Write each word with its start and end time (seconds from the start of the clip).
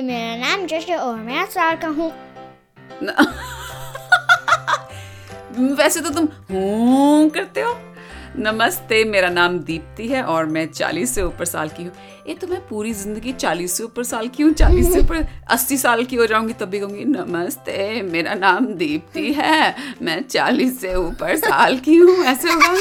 नमस्ते 0.00 0.12
मेरा 0.12 0.36
नाम 0.36 0.66
जश 0.66 0.88
है 0.88 0.96
और 0.96 1.16
मैं 1.16 1.44
साल 1.46 1.76
का 1.76 1.88
हूँ 1.88 2.12
वैसे 5.76 6.00
तो 6.00 6.10
तुम 6.10 6.28
हूँ 6.50 7.28
करते 7.30 7.60
हो। 7.60 7.74
नमस्ते 8.36 9.02
मेरा 9.04 9.28
नाम 9.28 9.58
दीप्ति 9.58 10.08
है 10.08 10.22
और 10.24 10.46
मैं 10.46 10.66
चालीस 10.66 11.14
से 11.14 11.22
ऊपर 11.22 11.44
साल 11.44 11.68
की 11.68 11.84
हूँ। 11.84 11.92
ये 12.28 12.34
तो 12.34 12.46
मैं 12.46 12.60
पूरी 12.68 12.92
ज़िंदगी 12.92 13.32
चालीस 13.32 13.76
से 13.76 13.84
ऊपर 13.84 14.02
साल 14.02 14.28
की 14.28 14.42
हूँ 14.42 14.52
चालीस 14.52 14.92
से 14.92 15.00
ऊपर 15.00 15.26
अस्सी 15.50 15.76
साल 15.76 16.04
की 16.04 16.16
हो 16.16 16.26
जाऊँगी 16.26 16.52
तब 16.52 16.68
भी 16.68 16.80
कहूँगी 16.80 17.04
नमस्ते 17.04 18.02
मेरा 18.02 18.34
नाम 18.34 18.66
दीप्ति 18.74 19.32
है 19.32 19.74
मैं 20.02 20.20
चालीस 20.22 20.80
से 20.80 20.94
ऊपर 20.94 21.36
साल 21.36 21.78
की 21.78 21.96
हूँ 21.96 22.24
ऐसे 22.24 22.48
होगा। 22.48 22.72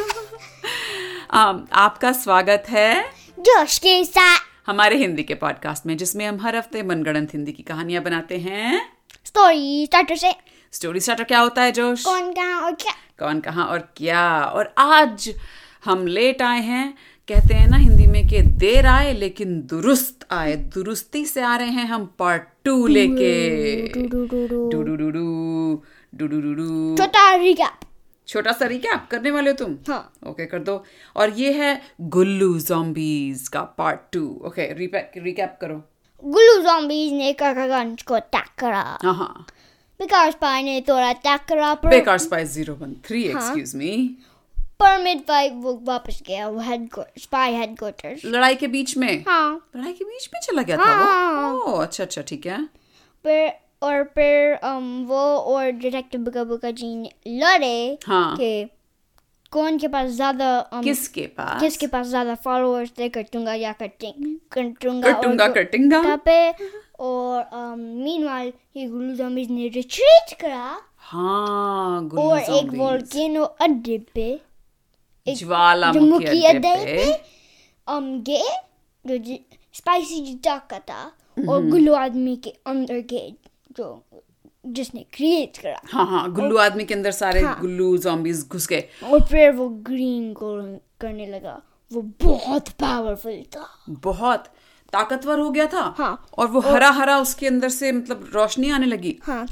आपका 1.75 2.11
स्वागत 2.11 2.63
है। 2.69 3.03
जोश 3.39 3.77
के 3.77 4.03
साथ। 4.05 4.48
हमारे 4.69 4.97
हिंदी 4.97 5.23
के 5.23 5.33
पॉडकास्ट 5.33 5.85
में 5.85 5.97
जिसमें 5.97 6.25
हम 6.25 6.39
हर 6.41 6.55
हफ़्ते 6.55 6.83
मनगढ़ंत 6.83 7.33
हिंदी 7.33 7.51
की 7.51 7.63
कहानियाँ 7.63 8.03
बनाते 8.03 8.37
हैं। 8.37 8.81
स्टोरी 9.25 9.85
स्टार्टर 9.85 10.15
से। 10.15 10.31
स्टोरी 10.71 10.99
स्टार्टर 10.99 11.23
क्या 11.23 11.39
होता 11.39 11.61
है 11.61 11.71
जोश? 11.71 12.05
कौन 12.05 12.33
कहाँ 12.33 12.61
और 12.61 12.71
क्या? 12.71 12.91
कौन 13.19 13.39
कहाँ 13.39 13.65
और 13.65 13.79
क्या? 13.95 14.41
और 14.41 14.73
आज 14.77 15.33
हम 15.85 16.07
लेट 16.07 16.41
आए 16.41 16.61
हैं। 16.61 16.93
कहते 17.27 17.53
हैं 17.53 17.67
ना 17.67 17.77
हिंदी 17.77 18.07
में 18.07 18.27
कि 18.27 18.41
देर 18.41 18.85
आए 18.85 19.13
लेकिन 19.13 19.61
दुरुस्त 19.61 20.27
आए। 20.31 20.55
दुरुस्ती 20.55 21.25
से 21.25 21.41
आ 21.41 21.55
रहे 21.55 21.69
हैं 21.69 21.85
हम 21.85 22.15
पार्ट 22.19 22.43
टू 22.65 22.87
लेके। 22.87 23.87
छोटा 26.97 27.35
रिकैप 27.35 27.88
छोटा 28.29 28.51
सा 28.51 28.65
रिकैप 28.65 29.07
करने 29.11 29.31
वाले 29.31 29.49
हो 29.49 29.55
तुम? 29.55 29.77
हाँ। 29.89 30.13
ओके 30.27 30.31
okay, 30.31 30.51
कर 30.51 30.59
दो। 30.63 30.83
और 31.15 31.29
ये 31.39 31.51
है 31.53 31.81
गुल्लू 32.15 32.59
zombies 32.61 33.47
का 33.47 33.61
पार्ट 33.77 33.99
टू 34.13 34.21
ओके 34.47 34.73
रिकैप 34.73 35.57
करो। 35.61 35.81
गुल्लू 36.23 36.61
zombies 36.63 37.11
ने 37.11 37.31
काकागंज 37.33 38.01
को 38.01 38.15
अटैक 38.15 38.49
करा 38.59 38.81
हाँ। 39.03 39.13
हाँ 39.13 39.45
बिकॉज़ 39.99 40.35
पाई 40.41 40.63
ने 40.63 40.79
थोड़ा 40.89 41.09
अटैक 41.09 41.41
करा 41.49 41.73
पर 41.75 41.89
बेकार 41.89 42.19
वन 42.81 42.95
थ्री 43.05 43.23
एक्सक्यूज 43.23 43.75
मी 43.75 43.95
पर 44.79 45.01
मिड 45.03 45.21
फाइव 45.27 45.53
वो 45.61 45.73
वापस 45.83 46.21
गया 46.27 46.47
वो 46.47 46.59
हेड 46.59 46.89
स्पाई 47.19 47.53
हेडक्वार्टर्स 47.53 48.21
लड़ाई 48.25 48.55
के 48.55 48.67
बीच 48.67 48.95
में? 48.97 49.23
हाँ। 49.27 49.69
लड़ाई 49.75 49.93
के 49.93 50.05
बीच 50.05 50.29
में 50.33 50.39
चला 50.41 50.61
गया 50.61 50.77
था 50.77 50.83
हाँ। 50.83 51.51
वो? 51.51 51.59
ओह 51.61 51.81
अच्छा 51.83 52.03
अच्छा 52.03 52.21
ठीक 52.27 52.45
है। 52.45 52.63
फिर 53.25 53.51
और 53.81 54.03
फिर 54.15 54.55
um, 54.65 55.07
वो 55.07 55.17
और 55.17 55.71
डिटेक्टिव 55.71 56.21
बुका 56.21 56.43
बुका 56.43 56.71
जी 56.71 57.09
लड़े 57.27 57.97
हाँ। 58.05 58.35
कि 58.37 58.69
कौन 59.51 59.77
के 59.77 59.87
पास 59.87 60.09
ज़्यादा 60.09 60.69
um, 60.69 60.83
किसके 60.83 61.25
पास? 61.37 61.59
किसके 61.61 61.87
पास 61.87 62.07
ज़्यादा 62.07 62.35
फॉलोअर्स 62.35 62.91
थे 62.99 63.09
कटूँगा 63.09 63.53
या 63.53 63.71
कटिंग 63.81 64.35
कटूँगा 64.51 65.11
कटूँगा। 65.11 65.47
कटिंगा 65.47 66.15
पे। 66.25 66.51
और 66.99 67.43
um, 67.43 67.79
मीनवाइल 68.03 68.51
ये 68.77 68.87
गुल्लू 68.87 69.15
zombies 69.15 69.49
ने 69.49 69.67
रिट्रीट 69.67 70.33
करा। 70.41 70.77
हाँ 70.97 72.07
गुल्लू 72.07 72.29
और 72.29 72.39
एक। 72.39 72.73
वोल्केनो 72.73 73.43
अड्डे 73.43 73.97
पे 74.15 74.29
एक 75.27 75.37
ज्वालामुखी 75.37 76.43
अड्डे 76.45 76.75
पे। 76.75 77.11
um, 77.87 78.09
गए 78.27 79.17
जो 79.17 79.37
स्पाइसी 79.73 80.19
जिटा 80.25 80.57
का 80.69 80.79
था। 80.79 81.03
और 81.49 81.65
गुल्लू 81.65 81.93
आदमी 81.93 82.35
के 82.35 82.49
अंदर 82.67 82.99
गए। 83.09 83.31
जो 83.79 83.87
जिसने 84.65 85.05
क्रिएट 85.13 85.57
करा। 85.57 85.81
हाँ 85.85 86.05
हाँ 86.05 86.31
गुल्लू 86.33 86.57
आदमी 86.57 86.85
के 86.85 86.93
अंदर 86.93 87.11
सारे 87.11 87.41
हाँ। 87.41 87.59
गुल्लू 87.59 87.97
zombies 87.97 88.47
घुस 88.47 88.67
गए। 88.67 88.87
और 89.03 89.25
फिर 89.25 89.51
वो 89.51 89.69
ग्रीन 89.69 90.33
को 90.33 90.55
करने 91.01 91.27
लगा। 91.27 91.61
वो 91.91 92.01
बहुत 92.01 92.69
पावरफुल 92.69 93.41
था। 93.55 93.67
बहुत 93.89 94.47
ताकतवर 94.93 95.39
हो 95.39 95.49
गया 95.49 95.65
था। 95.65 95.95
हाँ। 95.97 96.25
और 96.37 96.47
वो 96.47 96.59
हरा 96.59 96.89
हरा 96.89 97.17
उसके 97.19 97.47
अंदर 97.47 97.69
से 97.69 97.91
मतलब 97.91 98.29
रोशनी 98.33 98.69
आने 98.71 98.85
लगी। 98.85 99.17
हाँ। 99.23 99.45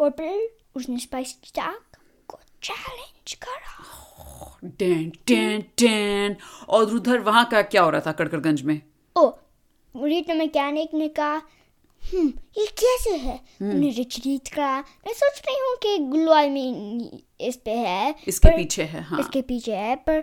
और 0.00 0.10
फिर 0.10 0.56
उसने 0.74 0.98
स्पाइसी 0.98 1.48
स्टाक 1.48 1.96
को 2.28 2.38
चैलेंज 2.62 3.34
करा। 3.34 4.68
टेन 4.78 5.10
टेन 5.26 5.60
टेन 5.78 6.36
और 6.68 6.94
उधर 6.94 7.18
वहाँ 7.18 7.44
का 7.44 7.62
क्या 7.62 7.82
हो 7.82 7.90
रहा 7.90 8.00
था 8.06 8.12
कड़कड़गंज 8.12 8.62
में? 8.62 8.80
ओ 9.16 9.28
रीटा 9.94 10.34
मैकेनिक 10.34 10.94
ने 10.94 11.08
कहा 11.08 11.40
ये 12.02 12.66
कैसे 12.78 13.10
है 13.16 13.38
उन्हें 13.62 13.92
रिट्रीट 13.96 14.48
करा 14.54 14.76
मैं 14.78 15.12
सोच 15.14 15.40
रही 15.46 15.58
हूँ 15.60 15.76
कि 15.82 15.96
गुल्लू 16.10 16.32
आदमी 16.32 17.20
इस 17.48 17.56
पे 17.64 17.70
है 17.70 18.14
इसके 18.28 18.48
पर- 18.48 18.56
पीछे 18.56 18.82
है 18.84 19.02
हाँ 19.02 19.20
इसके 19.20 19.42
पीछे 19.42 19.74
है 19.76 19.94
पर 20.08 20.22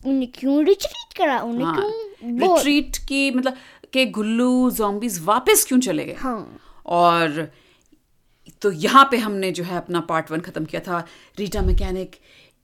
उन्हें 0.00 0.30
क्यों 0.32 0.64
रिट्रीट 0.64 1.16
करा 1.18 1.40
उन्हें 1.42 1.64
हाँ 1.64 1.76
क्यों 1.76 2.56
रिट्रीट 2.56 2.96
की 3.08 3.30
मतलब 3.30 3.56
के 3.92 4.04
गुल्लू 4.18 4.50
zombies 4.70 5.18
वापस 5.24 5.64
क्यों 5.68 5.78
चले 5.80 6.04
गए 6.04 6.14
हाँ 6.18 6.58
और 6.98 7.48
तो 8.62 8.70
यहाँ 8.72 9.04
पे 9.10 9.16
हमने 9.18 9.50
जो 9.52 9.64
है 9.64 9.76
अपना 9.76 10.00
पार्ट 10.08 10.30
वन 10.30 10.40
खत्म 10.40 10.64
किया 10.64 10.80
था 10.86 11.04
रीटा 11.38 11.62
मैकेनिक 11.62 12.16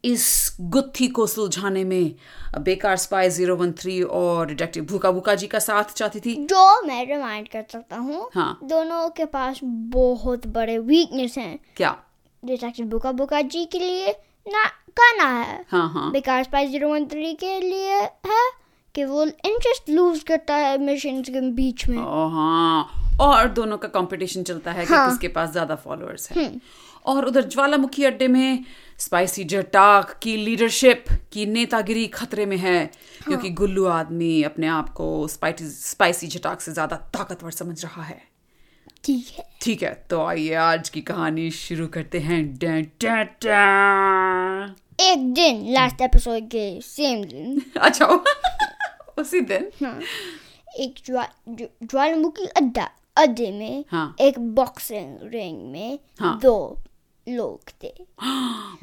इस 0.04 0.56
गुत्थी 0.60 1.06
को 1.08 1.26
सुलझाने 1.26 1.84
में 1.84 2.14
बेकार 2.60 2.96
स्पाई 2.96 3.28
ज़ीरो 3.30 3.56
वन 3.56 3.72
थ्री 3.72 4.00
और 4.02 4.46
डिटेक्टिव 4.46 4.84
भूखा 4.84 5.10
भूखा 5.10 5.34
जी 5.34 5.46
का 5.46 5.58
साथ 5.58 5.94
चाहती 5.94 6.20
थी। 6.20 6.34
जो 6.46 6.82
मैं 6.86 7.04
रिमाइंड 7.06 7.48
कर 7.48 7.64
सकता 7.72 7.96
हूँ 7.96 8.28
हाँ। 8.34 8.58
दोनों 8.64 9.08
के 9.10 9.24
पास 9.26 9.60
बहुत 9.62 10.46
बड़े 10.48 10.78
वीकनेस 10.80 11.38
हैं। 11.38 11.58
क्या? 11.76 11.96
डिटेक्टिव 12.42 12.86
बुका 12.86 13.12
बुका 13.12 13.40
जी 13.42 13.64
के 13.64 13.78
लिए 13.78 14.10
ना 14.46 14.64
काना 14.96 15.28
है। 15.30 15.64
हाँ 15.68 15.88
हाँ। 15.92 16.10
बेकार 16.12 16.42
स्पाइस 16.44 16.70
ज़ीरो 16.70 16.92
वन 16.92 17.06
थ्री 17.06 17.32
के 17.34 17.58
लिए 17.60 18.00
है 18.26 18.42
कि 18.94 19.04
वो 19.04 19.24
इंटरेस्ट 19.24 19.88
लूज 19.90 20.22
करता 20.22 20.54
है 20.56 20.76
मिशन 20.78 21.22
के 21.22 21.40
बीच 21.52 21.86
में। 21.88 21.98
ओ 21.98 22.28
हाँ। 22.28 23.00
और 23.20 23.48
दोनों 23.48 23.76
का 23.78 23.88
कंपटीशन 23.88 24.42
चलता 24.42 24.72
है 24.72 24.84
कि 24.86 24.92
हाँ। 24.94 25.08
किसके 25.08 25.28
पास 25.28 25.50
ज़्यादा 25.50 25.74
फॉलोअर्स 25.74 26.30
हैं। 26.30 26.60
और 27.04 27.24
उधर 27.24 27.44
ज्वालामुखी 27.44 28.04
अड्डे 28.04 28.28
में 28.28 28.64
स्पाइसी 28.98 29.44
जटाक 29.44 30.18
की 30.22 30.36
लीडरशिप 30.36 31.04
की 31.32 31.46
नेतागिरी 31.46 32.06
खतरे 32.06 32.46
में 32.46 32.56
है 32.56 32.78
हाँ। 32.78 33.26
क्योंकि 33.26 33.50
गुल्लू 33.50 33.84
आदमी 33.86 34.42
अपने 34.42 34.66
आप 34.66 34.88
को 34.90 35.06
स्पाइसी 35.28 36.26
जटाक 36.26 36.60
से 36.60 36.72
ज़्यादा 36.72 36.96
ताकतवर 37.14 37.50
समझ 37.50 37.82
रहा 37.84 38.02
है 38.02 38.22
ठीक 39.04 39.26
है 39.38 39.44
ठीक 39.62 39.82
है 39.82 39.92
तो 40.10 40.24
आइए 40.26 40.54
आज 40.54 40.88
की 40.88 41.00
कहानी 41.00 41.50
शुरू 41.50 41.86
करते 41.86 42.18
हैं 42.20 42.42
डैं, 42.58 42.82
डैं, 43.00 43.24
डैं। 43.44 44.74
एक 45.10 45.32
दिन 45.34 45.64
लास्ट 45.72 46.00
एपिसोड 46.00 46.48
के 46.48 46.80
सेम 46.80 47.24
दिन 47.24 47.62
अच्छा 47.78 48.06
उसी 49.18 49.40
दिन 49.40 49.70
हाँ 49.82 49.98
एक 50.78 50.94
ज्वा, 51.06 51.28
ज्वालामुखी 51.48 52.46
अड्डा 52.56 52.88
अड्डे 53.16 53.50
में 53.52 53.84
हाँ। 53.90 54.14
एक 54.20 54.38
बॉक्सिंग 54.54 55.18
रिंग 55.24 55.72
में 55.72 55.98
हाँ। 56.20 56.38
दो 56.42 56.56
लोग 57.28 57.70
थे 57.82 57.92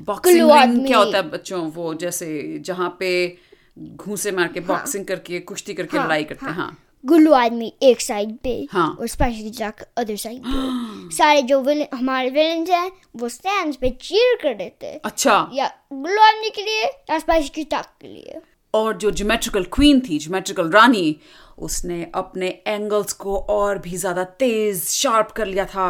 बॉक्सिंग 0.03 0.51
रिंग 0.51 0.85
क्या 0.87 0.97
होता 0.97 1.17
है 1.17 1.29
बच्चों 1.29 1.61
वो 1.71 1.93
जैसे 1.95 2.27
जहाँ 2.65 2.95
पे 2.99 3.11
घूसे 3.79 4.31
मार 4.31 4.47
के 4.53 4.59
बॉक्सिंग 4.59 5.05
करके 5.05 5.39
कुश्ती 5.41 5.73
करके 5.73 5.97
हाँ, 5.97 6.05
लड़ाई 6.05 6.23
करते 6.23 6.45
हैं 6.45 6.53
हाँ। 6.53 6.65
हाँ। 6.65 6.77
गुल्लू 7.05 7.31
आदमी 7.33 7.71
एक 7.83 8.01
साइड 8.01 8.35
पे 8.43 8.67
हाँ। 8.71 8.87
और 8.99 9.07
स्पाइसी 9.07 9.49
जैक 9.49 9.81
अदर 9.97 10.15
साइड 10.15 10.41
पे। 10.45 11.09
सारे 11.15 11.41
जो 11.41 11.59
विलन 11.61 11.97
हमारे 11.97 12.29
विलन 12.29 12.65
हैं 12.71 12.91
वो 13.15 13.29
स्टैंड 13.29 13.75
पे 13.75 13.89
चीयर 14.01 14.35
कर 14.43 14.53
देते 14.53 14.93
अच्छा। 15.05 15.49
या 15.53 15.71
गुल्लू 15.93 16.21
आदमी 16.21 16.49
के 16.49 16.61
लिए 16.61 16.83
या 16.83 17.19
स्पाइसी 17.19 17.63
जैक 17.63 17.85
के 18.01 18.07
लिए। 18.07 18.41
और 18.73 18.97
जो 18.97 19.11
ज्योमेट्रिकल 19.11 19.63
क्वीन 19.73 19.99
थी 19.99 20.19
ज्योमेट्रिकल 20.19 20.69
रानी 20.71 21.15
उसने 21.57 22.03
अपने 22.15 22.47
एंगल्स 22.67 23.13
को 23.13 23.37
और 23.49 23.77
भी 23.77 23.97
ज़्यादा 23.97 24.23
तेज 24.23 24.83
शार्प 24.83 25.31
कर 25.31 25.45
लिया 25.45 25.65
था। 25.65 25.89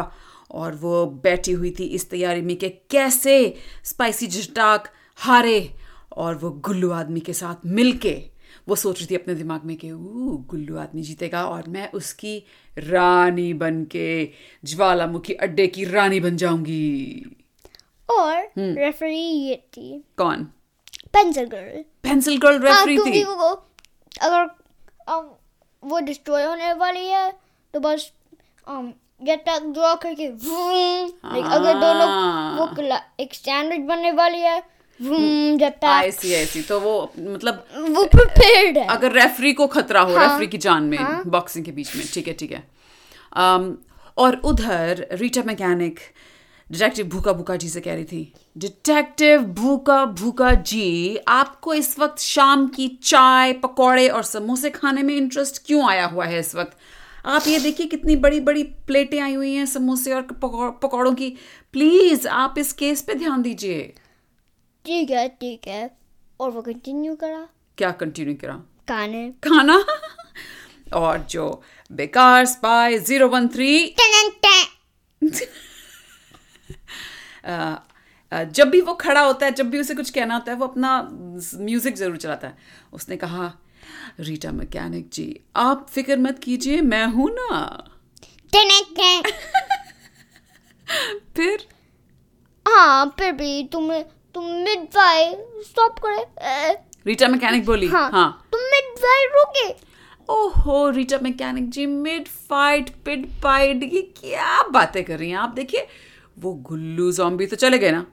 और 0.52 0.74
वो 0.74 1.06
बैठी 1.06 1.52
हुई 1.52 1.74
थी 1.78 1.84
इस 1.84 2.10
तैयारी 2.10 2.42
में 2.42 2.56
कि 2.56 2.68
कैसे 2.68 3.54
स्पाइसी 3.84 4.26
जटाक 4.26 4.92
हारे 5.16 5.74
और 6.16 6.34
वो 6.34 6.50
गुल्लू 6.50 6.90
आदमी 6.90 7.20
के 7.20 7.32
साथ 7.32 7.66
मिलके 7.66 8.32
वो 8.68 8.76
सोच 8.76 8.98
रही 8.98 9.06
थी 9.10 9.14
अपने 9.14 9.34
दिमाग 9.34 9.64
में 9.64 9.76
कि 9.76 9.92
"ऊ, 9.92 10.36
गुल्लू 10.36 10.76
आदमी 10.76 11.02
जीतेगा 11.02 11.46
और 11.46 11.68
मैं 11.68 11.92
उसकी 11.92 12.44
रानी 12.78 13.54
बन 13.54 13.84
के 13.84 14.30
ज्वालामुखी 14.64 15.32
अड्डे 15.32 15.66
की 15.66 15.84
रानी 15.84 16.20
बन 16.20 16.36
जाऊँगी। 16.36 17.22
और 18.10 18.36
हम्म। 18.36 18.74
रेफरी 18.76 19.18
ये 19.18 19.56
थी। 19.56 20.04
कौन? 20.16 20.44
पेंसिल 21.12 21.44
गर्ल 21.44 21.84
पेंसिल 22.02 22.38
गर्ल 22.38 22.68
हाँ 22.68 22.78
रेफरी 22.78 22.94
क्योंकि 22.96 23.20
थी। 23.20 23.24
वो 23.24 23.66
अगर 24.22 24.50
वो 25.84 26.00
डिस्ट्रॉय 26.00 26.44
होने 26.44 26.72
वाली 26.72 27.06
है 27.06 27.32
तो 27.74 27.80
बस 27.80 28.12
um, 28.70 28.90
जब 29.26 29.38
तक 29.48 29.62
ड्रॉ 29.74 29.94
करके 29.94 30.26
like, 30.26 31.52
अगर 31.52 31.74
दोनों 31.74 32.06
हाँ। 32.08 32.56
वो 32.56 32.66
एक 33.20 33.34
स्टैंडर्ड 33.34 33.86
बनने 33.88 34.10
वाली 34.12 34.40
है 34.40 34.62
vroom, 35.00 35.58
जब 35.60 35.84
आई 35.84 36.10
सी 36.10 36.34
आई 36.34 36.46
सी 36.46 36.62
तो 36.62 36.80
वो 36.80 37.12
मतलब 37.18 37.64
वो 37.88 38.04
प्रिपेयर्ड 38.06 38.78
है। 38.78 38.86
अगर 38.86 39.12
रेफरी 39.12 39.52
को 39.52 39.66
खतरा 39.66 40.00
हो 40.00 40.16
हाँ, 40.16 40.28
रेफरी 40.28 40.46
की 40.46 40.58
जान 40.58 40.82
में 40.82 40.98
हाँ। 40.98 41.22
बॉक्सिंग 41.26 41.64
के 41.64 41.72
बीच 41.72 41.96
में 41.96 42.04
ठीक 42.14 42.28
है 42.28 42.34
ठीक 42.34 42.52
है। 42.52 42.62
Um, 43.38 43.72
और 44.18 44.36
उधर 44.44 45.06
रीटा 45.12 45.42
मैकेनिक 45.46 46.00
डिटेक्टिव 46.70 47.06
भूखा 47.06 47.32
भूखा 47.32 47.56
जी 47.56 47.68
से 47.68 47.80
कह 47.80 47.94
रही 47.94 48.04
थी 48.04 48.32
डिटेक्टिव 48.58 49.42
भूखा 49.56 50.04
भूखा 50.18 50.50
जी 50.50 51.18
आपको 51.28 51.74
इस 51.74 51.98
वक्त 51.98 52.18
शाम 52.18 52.66
की 52.68 52.88
चाय 53.02 53.52
पकौड़े 53.52 54.08
और 54.08 54.22
समोसे 54.22 54.70
खाने 54.70 55.02
में 55.02 55.14
इंटरेस्ट 55.14 55.62
क्यों 55.66 55.88
आया 55.90 56.06
हुआ 56.06 56.24
है 56.24 56.38
इस 56.40 56.54
वक्त? 56.54 56.76
आप 57.26 57.44
ये 57.46 57.58
देखिए 57.58 57.86
कितनी 57.86 58.16
बड़ी 58.16 58.40
बड़ी 58.40 58.62
प्लेटें 58.62 59.20
आई 59.20 59.34
हुई 59.34 59.54
हैं 59.54 59.66
समोसे 59.66 60.12
और 60.12 60.22
पकौ- 60.22 60.82
पकौड़ों 60.82 61.14
की। 61.14 61.36
प्लीज़ 61.72 62.28
आप 62.28 62.54
इस 62.58 62.72
केस 62.72 63.02
पे 63.02 63.14
ध्यान 63.14 63.42
दीजिए। 63.42 63.94
ठीक 64.86 65.10
है 65.10 65.28
ठीक 65.28 65.68
है। 65.68 65.98
और 66.40 66.50
वो 66.50 66.62
कंटिन्यू 66.62 67.14
करा। 67.14 67.48
क्या 67.78 67.90
कंटिन्यू 67.90 68.34
करा? 68.34 68.62
गाने 68.88 69.30
खाना? 69.30 69.84
और 70.94 71.18
जो 71.18 71.62
बेकार 71.92 72.46
स्पाई 72.46 72.98
ज़ीरो 72.98 73.28
वन 73.28 73.48
थ्री। 73.48 73.94
जब 78.44 78.70
भी 78.70 78.80
वो 78.80 78.94
खड़ा 78.94 79.20
होता 79.20 79.46
है 79.46 79.52
जब 79.52 79.70
भी 79.70 79.80
उसे 79.80 79.94
कुछ 79.94 80.10
कहना 80.10 80.34
होता 80.34 80.52
है 80.52 80.58
वो 80.58 80.66
अपना 80.66 81.08
म्यूज़िक 81.54 81.96
ज़रूर 81.96 82.16
चलाता 82.16 82.48
है। 82.48 82.56
उसने 82.92 83.16
कहा 83.16 83.58
रीटा 84.20 84.52
मैकेनिक 84.52 85.08
जी 85.12 85.40
आप 85.56 85.86
फ़िक्र 85.90 86.16
मत 86.18 86.38
कीजिए 86.42 86.80
मैं 86.82 87.04
हूँ 87.06 87.28
ना। 87.32 87.88
फिर? 91.36 91.66
हाँ 92.66 93.06
फिर 93.18 93.32
भी 93.32 93.62
तुम 93.72 93.92
तुम 94.34 94.44
मिड 94.64 94.84
फाइव 94.94 95.62
स्टॉप 95.66 95.98
करे 96.04 96.72
रीटा 97.06 97.28
मैकेनिक 97.28 97.64
बोली? 97.66 97.86
हाँ 97.88 98.10
हाँ। 98.10 98.48
तुम 98.52 98.60
मिड 98.60 98.96
फाइव 98.98 99.30
रुके 99.36 99.68
ओहो 100.28 100.88
Rita 100.90 101.18
mechanic 101.22 101.68
ji 101.70 101.86
mid 101.86 102.28
fight 102.28 102.90
पिड 103.04 103.26
फाइट 103.42 103.82
ये 103.92 104.00
क्या 104.20 104.62
बातें 104.72 105.02
कर 105.04 105.18
रही 105.18 105.30
हैं? 105.30 105.36
आप 105.36 105.50
देखिए 105.54 105.86
वो 106.38 106.52
गुल्लू 106.68 107.10
जॉम्बी 107.12 107.46
तो 107.46 107.56
चले 107.56 107.78
गए 107.78 107.90
ना। 107.90 108.04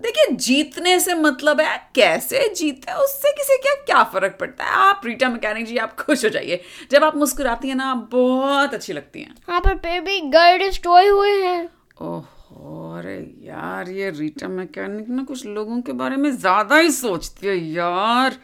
देखिए 0.00 0.36
जीतने 0.36 0.98
से 1.00 1.14
मतलब 1.14 1.60
है 1.60 1.76
कैसे 1.94 2.48
जीते 2.54 2.92
उससे 2.92 3.32
किसी 3.32 3.56
क्या 3.62 3.74
क्या 3.84 4.02
फ़र्क 4.04 4.36
पड़ता 4.40 4.64
है? 4.64 4.70
आप 4.70 5.02
रीटा 5.04 5.28
मैकेनिक 5.28 5.66
जी 5.66 5.76
आप 5.76 5.96
खुश 6.00 6.24
हो 6.24 6.30
जाइए। 6.30 6.60
जब 6.90 7.04
आप 7.04 7.16
मुस्कुराती 7.16 7.68
हैं 7.68 7.74
ना 7.74 7.90
आप 7.90 8.08
बहुत 8.12 8.74
अच्छी 8.74 8.92
लगती 8.92 9.20
हैं। 9.20 9.34
हाँ 9.48 9.60
पर 9.60 9.76
फिर 9.78 10.00
भी 10.00 10.20
घर 10.20 10.58
डिस्ट्रॉय 10.58 11.06
हुए 11.06 11.30
हैं। 11.30 11.68
ओहो 12.02 12.96
अरे 12.98 13.16
यार 13.42 13.88
ये 13.90 14.10
रीटा 14.10 14.48
मैकेनिक 14.48 15.08
ना 15.08 15.24
कुछ 15.24 15.46
लोगों 15.46 15.80
के 15.82 15.92
बारे 15.92 16.16
में 16.16 16.30
ज़्यादा 16.36 16.76
ही 16.76 16.90
सोचती 16.90 17.46
है 17.46 17.56
यार। 17.56 18.36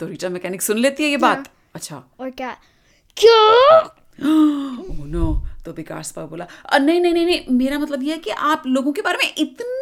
तो 0.00 0.06
रीटा 0.06 0.28
मैकेनिक 0.28 0.62
सुन 0.62 0.78
लेती 0.78 1.04
है 1.04 1.10
ये 1.10 1.16
बात? 1.16 1.48
अच्छा। 1.74 2.02
और 2.20 2.30
क्या? 2.30 2.56
क्यों? 3.16 3.80
ओह 4.28 5.06
नो 5.06 5.26
तो 5.64 5.72
विकास 5.72 6.10
पा 6.12 6.24
बोला 6.26 6.46
"अ, 6.66 6.78
नहीं 6.78 7.00
नहीं 7.00 7.12
नहीं 7.14 7.26
नहीं 7.26 7.56
मेरा 7.56 7.78
मतलब 7.78 8.02
ये 8.02 8.12
है 8.12 8.18
कि 8.18 8.30
आप 8.30 8.62
लोगों 8.66 8.92
के 8.92 9.02
बारे 9.02 9.18
में 9.18 9.34
इतना 9.38 9.77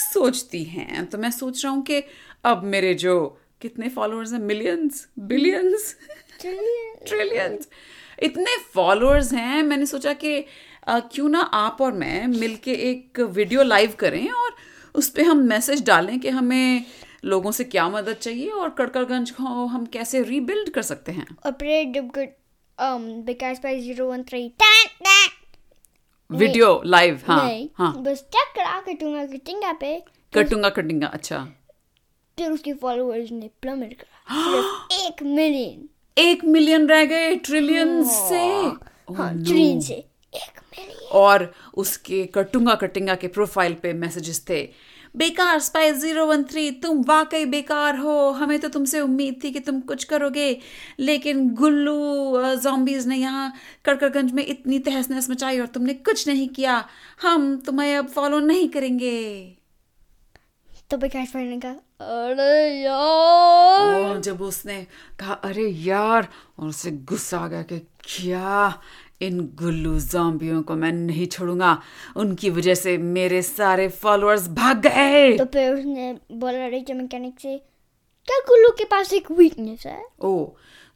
सोचती 0.00 0.64
हैं? 0.64 1.06
तो 1.06 1.18
मैं 1.18 1.30
सोच 1.30 1.64
रहा 1.64 1.72
हूँ 1.72 1.82
कि 1.82 2.02
अब 2.44 2.62
मेरे 2.62 2.94
जो 2.94 3.40
कितने 3.60 3.88
फॉलोअर्स 3.88 4.32
हैं? 4.32 4.40
मिलियंस 4.40 5.08
बिलियंस 5.18 5.96
ट्रिलियंस 7.06 7.68
इतने 8.22 8.58
फॉलोअर्स 8.74 9.32
हैं 9.32 9.62
मैंने 9.62 9.86
सोचा 9.86 10.12
कि 10.12 10.44
क्यों 10.88 11.28
ना 11.28 11.40
आप 11.40 11.80
और 11.80 11.92
मैं 11.92 12.26
मिलके 12.26 12.72
एक 12.72 13.20
वीडियो 13.20 13.62
लाइव 13.62 13.94
करें 13.98 14.30
और 14.30 14.56
उस 14.94 15.08
पर 15.08 15.22
हम 15.22 15.38
मैसेज 15.38 15.84
डालें 15.84 16.20
कि 16.20 16.28
हमें 16.28 16.84
लोगों 17.24 17.52
से 17.52 17.64
क्या 17.64 17.88
मदद 17.88 18.12
चाहिए 18.12 18.48
और 18.48 18.70
कड़कड़गंज 18.70 19.30
को 19.30 19.44
हम 19.44 19.86
कैसे 19.86 20.22
रीबिल्ड 20.22 20.70
कर 20.70 20.82
सकते 20.82 21.12
हैं? 21.12 21.26
Operate 21.46 22.36
um, 22.78 23.24
because 23.24 23.58
by 23.60 23.80
0113. 23.80 24.52
Video 26.30 26.80
live 26.86 27.20
हाँ 27.26 27.44
नहीं 27.46 27.68
हाँ। 27.78 27.92
बस 28.02 28.20
चेक 28.34 28.54
करा 28.56 28.80
कटूँगा 28.80 29.24
कटिंगा 29.26 29.72
पे। 29.72 29.98
कटूँगा 30.34 30.68
कटिंगा 30.68 31.06
अच्छा। 31.06 31.38
फिर 32.38 32.50
उसके 32.50 32.72
फॉलोअर्स 32.72 33.30
ने 33.32 33.50
प्लमेट 33.62 33.92
करा। 33.92 34.52
सिर्फ़ 34.52 34.92
एक 35.06 35.22
मिलियन 35.22 35.88
एक 36.16 36.44
मिलियन 36.44 36.86
रह 36.88 37.04
गए 37.04 37.34
ट्रिलियन 37.36 38.02
से? 38.04 38.28
ट्रिलियन 38.28 39.16
हाँ 39.16 39.32
ट्रिलियन 39.44 39.80
से। 39.80 39.94
एक 39.94 40.60
मिलियन 40.78 41.08
और 41.12 41.52
उसके 41.74 42.24
कटूँगा 42.26 42.74
कटिंगा 42.74 43.14
के 43.14 43.28
प्रोफ़ाइल 43.28 43.74
पे 43.74 43.92
मैसेजेस 43.92 44.44
थे। 44.48 44.62
बेकार 45.14 45.58
स्पाई 45.60 45.90
ज़ीरो 45.92 46.24
वन 46.26 46.42
थ्री 46.44 46.70
तुम 46.82 47.02
वाकई 47.08 47.44
बेकार 47.46 47.96
हो। 47.96 48.30
हमें 48.32 48.58
तो 48.60 48.68
तुमसे 48.68 49.00
उम्मीद 49.00 49.40
थी 49.44 49.50
कि 49.50 49.60
तुम 49.60 49.80
कुछ 49.90 50.04
करोगे 50.04 50.48
लेकिन 51.00 51.48
गुल्लू 51.54 52.54
जॉम्बीज 52.56 53.06
ने 53.06 53.16
यहाँ 53.16 53.52
कड़कड़गंज 53.84 54.32
में 54.32 54.44
इतनी 54.46 54.78
तहस 54.78 55.10
नहस 55.10 55.30
मचाई 55.30 55.60
और 55.60 55.66
तुमने 55.66 55.94
कुछ 55.94 56.28
नहीं 56.28 56.48
किया। 56.48 56.84
हम 57.22 57.56
तुम्हें 57.66 57.96
अब 57.96 58.08
फॉलो 58.08 58.38
नहीं 58.40 58.68
करेंगे। 58.68 59.20
तो 60.90 60.96
विकास 60.96 61.32
भाई 61.34 61.44
ने 61.44 61.58
कहा 61.60 61.72
अरे 62.00 62.82
यार! 62.82 64.00
और 64.00 64.20
जब 64.20 64.40
उसने 64.42 64.76
कहा 65.20 65.34
अरे 65.44 65.66
यार! 65.68 66.28
और 66.58 66.68
उसे 66.68 66.90
गुस्सा 67.10 67.38
आ 67.38 67.46
गया 67.48 67.62
कि 67.62 67.78
क्या? 68.04 68.80
इन 69.26 69.40
गुल्लू 69.54 70.00
जॉम्बियों 70.00 70.62
को 70.62 70.74
मैं 70.74 70.92
नहीं 70.92 71.26
छोड़ूँगा। 71.26 71.82
उनकी 72.16 72.50
वजह 72.50 72.74
से 72.74 72.98
मेरे 72.98 73.42
सारे 73.42 73.88
फॉलोअर्स 73.88 74.48
भाग 74.48 74.80
गए। 74.80 75.36
तो 75.38 75.44
फिर 75.44 75.74
उसने 75.74 76.18
बोला 76.32 76.66
रीटा 76.66 76.94
मैकेनिक 76.94 77.40
से 77.40 77.58
क्या 78.28 78.38
गुल्लू 78.48 78.70
के 78.70 78.84
पास 78.84 79.12
एक 79.12 79.30
वीकनेस 79.30 79.86
है? 79.86 80.04
ओ 80.20 80.44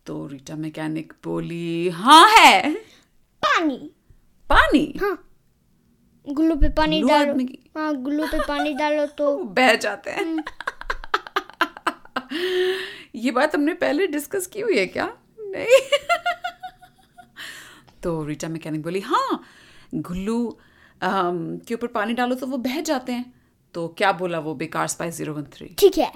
तो 0.07 0.27
रीटा 0.27 0.57
मैकेनिक 0.57 1.13
बोली 1.25 1.89
हाँ 1.89 2.29
है। 2.39 2.75
पानी। 3.43 3.91
पानी? 4.51 4.99
हाँ। 5.01 5.25
गुल्लू 6.29 6.55
पे 6.57 6.69
पानी 6.69 7.03
डालो। 7.03 7.45
हाँ 7.81 7.95
गुल्लू 7.97 8.27
पे 8.27 8.39
पानी 8.49 8.75
डालो 8.75 9.07
तो 9.07 9.37
बह 9.59 9.75
जाते 9.75 10.11
हैं। 10.11 10.45
ये 13.15 13.31
बात 13.31 13.55
हमने 13.55 13.75
पहले 13.75 14.07
डिस्कस 14.07 14.47
की 14.47 14.61
हुई 14.61 14.79
है 14.79 14.87
क्या? 14.87 15.17
नहीं। 15.41 15.67
तो 18.09 18.23
रीटा 18.25 18.49
मैकेनिक 18.49 18.83
बोली 18.83 19.01
हाँ 19.07 19.43
गुल्लू 19.95 20.39
के 21.03 21.75
ऊपर 21.75 21.87
पानी 21.95 22.15
डालो 22.15 22.35
तो 22.35 22.47
वो 22.47 22.57
बह 22.59 22.81
जाते 22.83 23.13
हैं। 23.13 23.33
तो 23.75 23.87
क्या 23.99 24.13
बोला 24.21 24.39
वो 24.41 24.55
बेकार 24.55 24.87
स्पाइस 24.89 25.17
ज़ीरो 25.17 25.35
वन 25.35 25.45
थ्री 25.55 25.75
ठीक 25.79 25.99
है 25.99 26.13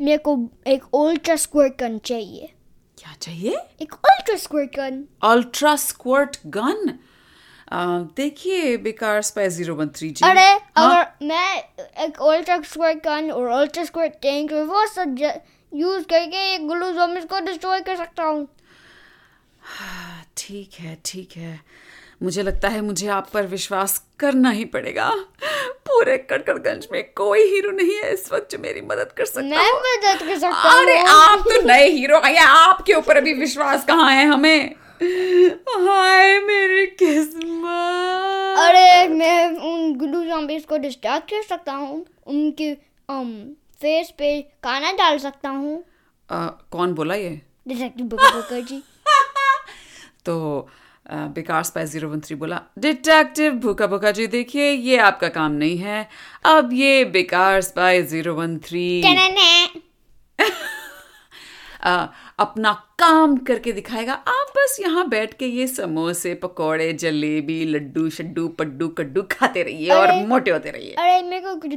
मेरे 0.00 0.18
को 0.18 0.32
एक 0.66 0.84
अल्ट्रा 0.94 1.36
स्क्वायर 1.36 1.70
गन 1.80 1.98
चाहिए। 2.04 2.52
क्या 2.98 3.12
चाहिए? 3.22 3.56
एक 3.82 3.92
ultra 3.92 4.36
square 4.36 4.66
gun 4.76 5.04
ultra 5.24 5.74
squirt 5.76 6.36
gun 6.56 6.98
देखिए 8.16 8.76
बेकार 8.78 9.22
spice 9.22 9.52
zero 9.52 9.74
one 9.74 9.88
three 9.96 10.10
ji. 10.10 10.24
अरे 10.28 10.40
हाँ? 10.40 10.60
अगर 10.76 11.26
मैं 11.26 11.56
एक 12.04 12.20
अल्ट्रा 12.22 12.60
स्क्वायर 12.62 12.96
गन 13.06 13.30
और 13.30 13.48
अल्ट्रा 13.60 13.84
स्क्वायर 13.84 14.10
टैंक 14.22 14.52
और 14.52 14.64
वो 14.66 14.86
सब 14.86 15.16
यूज़ 15.72 16.04
करके 16.10 16.50
ये 16.50 16.58
ग्लू 16.58 16.92
ज़ॉम्बीज 16.92 17.24
को 17.30 17.40
डिस्ट्रॉय 17.46 17.80
कर 17.88 17.96
सकता 17.96 18.24
हूँ। 18.24 18.46
ठीक 20.36 20.74
है 20.80 20.96
ठीक 21.04 21.32
है। 21.36 21.58
मुझे 22.22 22.42
लगता 22.42 22.68
है 22.68 22.80
मुझे 22.80 23.06
आप 23.08 23.28
पर 23.32 23.46
विश्वास 23.46 23.98
करना 24.20 24.50
ही 24.50 24.64
पड़ेगा। 24.64 25.10
पूरे 25.86 26.16
कड़कड़गंज 26.30 26.86
में 26.92 27.02
कोई 27.16 27.42
हीरो 27.50 27.70
नहीं 27.70 27.96
है 27.96 28.12
इस 28.12 28.32
वक्त 28.32 28.50
जो 28.52 28.58
मेरी 28.58 28.80
मदद 28.80 29.12
कर 29.16 29.24
सकता 29.24 29.40
मैं 29.42 29.72
मदद 29.74 30.26
कर 30.26 30.38
सकता 30.38 30.70
अरे 30.80 30.96
आप 31.08 31.44
तो 31.48 31.60
नए 31.66 31.88
हीरो 31.88 32.20
हैं 32.24 32.38
आपके 32.38 32.94
ऊपर 32.94 33.16
अभी 33.16 33.34
विश्वास 33.34 33.84
कहाँ 33.84 34.10
है 34.12 34.26
हमें? 34.26 34.74
हाय 34.98 36.38
मेरी 36.40 36.86
किस्मत। 37.00 38.58
अरे 38.58 39.08
मैं 39.08 39.48
उन 39.70 39.94
ग्लू 39.98 40.24
ज़ॉम्बीज 40.24 40.64
को 40.64 40.76
डिस्ट्रैक्ट 40.78 41.30
कर 41.30 41.42
सकता 41.42 41.72
हूँ। 41.72 42.04
उनके 42.26 42.72
um, 43.08 43.32
फेस 43.80 44.12
पे 44.18 44.40
खाना 44.64 44.92
डाल 44.92 45.18
सकता 45.18 45.48
हूँ। 45.48 45.84
कौन 46.30 46.94
बोला 46.94 47.14
ये? 47.14 47.40
डिटेक्टिव 47.68 48.06
बुकर 48.06 48.60
जी। 48.60 48.82
तो 50.26 50.36
बेकार 51.08 51.62
स्पाइस 51.64 51.90
ज़ीरो 51.90 52.08
वन 52.08 52.20
थ्री 52.20 52.34
बोला 52.36 52.60
डिटेक्टिव 52.78 53.52
भूखा 53.64 53.86
भूखा 53.86 54.10
जी 54.10 54.26
देखिए 54.28 54.70
ये 54.70 54.96
आपका 55.00 55.28
काम 55.30 55.52
नहीं 55.54 55.76
है। 55.78 56.08
अब 56.46 56.72
ये 56.72 57.04
बेकार 57.06 57.60
स्पाइस 57.62 58.06
ज़ीरो 58.10 58.34
वन 58.34 58.58
थ्री 58.66 59.02
अपना 62.38 62.72
काम 62.98 63.36
करके 63.48 63.72
दिखाएगा। 63.72 64.12
आप 64.12 64.52
बस 64.56 64.76
यहाँ 64.80 65.06
बैठ 65.08 65.34
के 65.38 65.46
ये 65.46 65.66
समोसे 65.66 66.34
पकौड़े 66.42 66.92
जलेबी 66.92 67.64
लड्डू 67.64 68.08
शड्डू 68.10 68.46
पड्डू 68.58 68.88
कड्डू 68.98 69.22
खाते 69.32 69.62
रहिए 69.62 69.90
और 69.90 70.12
मोटे 70.28 70.50
होते 70.50 70.70
रहिए। 70.70 70.94
अरे 70.94 71.22
मेरे 71.22 71.40
को 71.40 71.54
कुछ 71.60 71.74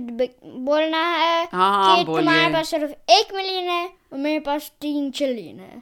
बोलना 0.65 1.03
है 1.07 1.43
हाँ, 1.53 1.97
कि 1.97 2.03
तुम्हारे 2.05 2.53
पास 2.53 2.69
सिर्फ़ 2.69 2.91
एक 3.11 3.33
मिलियन 3.35 3.69
है 3.69 3.85
और 3.85 4.19
मेरे 4.19 4.39
पास 4.39 4.71
तीन 4.81 5.09
ट्रिलियन 5.11 5.59
है। 5.59 5.81